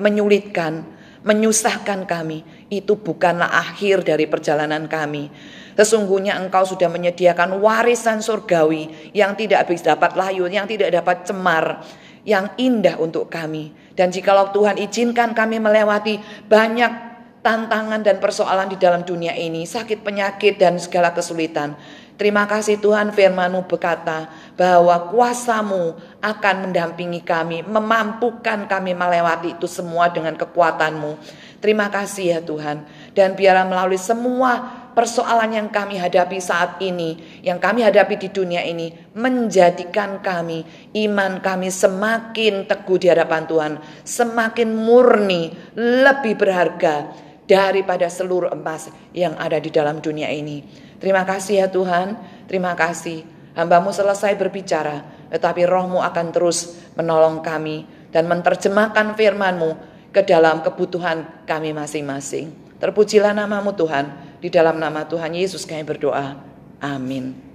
menyulitkan, 0.00 0.84
menyusahkan 1.24 2.04
kami, 2.04 2.44
itu 2.68 3.00
bukanlah 3.00 3.48
akhir 3.48 4.04
dari 4.04 4.28
perjalanan 4.28 4.84
kami. 4.84 5.32
Sesungguhnya 5.76 6.36
engkau 6.40 6.64
sudah 6.64 6.88
menyediakan 6.92 7.60
warisan 7.60 8.20
surgawi 8.20 9.12
yang 9.16 9.36
tidak 9.36 9.68
bisa 9.68 9.96
dapat 9.96 10.16
layu, 10.16 10.48
yang 10.48 10.68
tidak 10.68 10.92
dapat 10.92 11.24
cemar, 11.24 11.84
yang 12.28 12.52
indah 12.60 13.00
untuk 13.00 13.32
kami. 13.32 13.72
Dan 13.96 14.12
jikalau 14.12 14.52
Tuhan 14.52 14.76
izinkan 14.76 15.32
kami 15.32 15.56
melewati 15.56 16.20
banyak 16.48 17.15
tantangan 17.46 18.02
dan 18.02 18.18
persoalan 18.18 18.66
di 18.66 18.74
dalam 18.74 19.06
dunia 19.06 19.30
ini, 19.38 19.62
sakit 19.62 20.02
penyakit 20.02 20.58
dan 20.58 20.82
segala 20.82 21.14
kesulitan. 21.14 21.78
Terima 22.18 22.42
kasih 22.48 22.82
Tuhan 22.82 23.14
firmanmu 23.14 23.70
berkata 23.70 24.26
bahwa 24.58 25.14
kuasamu 25.14 25.94
akan 26.18 26.56
mendampingi 26.66 27.22
kami, 27.22 27.62
memampukan 27.62 28.66
kami 28.66 28.98
melewati 28.98 29.54
itu 29.54 29.70
semua 29.70 30.10
dengan 30.10 30.34
kekuatanmu. 30.34 31.14
Terima 31.62 31.86
kasih 31.86 32.34
ya 32.34 32.40
Tuhan. 32.42 32.82
Dan 33.14 33.38
biarlah 33.38 33.68
melalui 33.68 34.00
semua 34.00 34.64
persoalan 34.96 35.60
yang 35.60 35.68
kami 35.68 36.00
hadapi 36.00 36.40
saat 36.40 36.80
ini, 36.80 37.20
yang 37.44 37.60
kami 37.60 37.84
hadapi 37.84 38.16
di 38.16 38.28
dunia 38.32 38.64
ini, 38.64 38.90
menjadikan 39.12 40.24
kami, 40.24 40.64
iman 40.96 41.44
kami 41.44 41.68
semakin 41.68 42.64
teguh 42.64 42.96
di 42.96 43.12
hadapan 43.12 43.44
Tuhan, 43.44 43.72
semakin 44.08 44.72
murni, 44.72 45.52
lebih 45.76 46.40
berharga, 46.40 47.25
daripada 47.46 48.10
seluruh 48.10 48.50
emas 48.52 48.90
yang 49.14 49.38
ada 49.38 49.56
di 49.62 49.70
dalam 49.70 50.02
dunia 50.02 50.28
ini. 50.28 50.66
Terima 50.98 51.22
kasih 51.22 51.64
ya 51.64 51.68
Tuhan, 51.70 52.18
terima 52.50 52.74
kasih. 52.74 53.22
Hambamu 53.56 53.88
selesai 53.94 54.36
berbicara, 54.36 55.30
tetapi 55.32 55.64
rohmu 55.64 56.04
akan 56.04 56.26
terus 56.34 56.76
menolong 56.92 57.40
kami 57.40 57.88
dan 58.12 58.28
menerjemahkan 58.28 59.16
firmanmu 59.16 59.70
ke 60.12 60.20
dalam 60.26 60.60
kebutuhan 60.60 61.46
kami 61.48 61.72
masing-masing. 61.72 62.52
Terpujilah 62.76 63.32
namamu 63.32 63.72
Tuhan, 63.72 64.36
di 64.42 64.52
dalam 64.52 64.76
nama 64.76 65.08
Tuhan 65.08 65.32
Yesus 65.32 65.64
kami 65.64 65.88
berdoa. 65.88 66.36
Amin. 66.84 67.45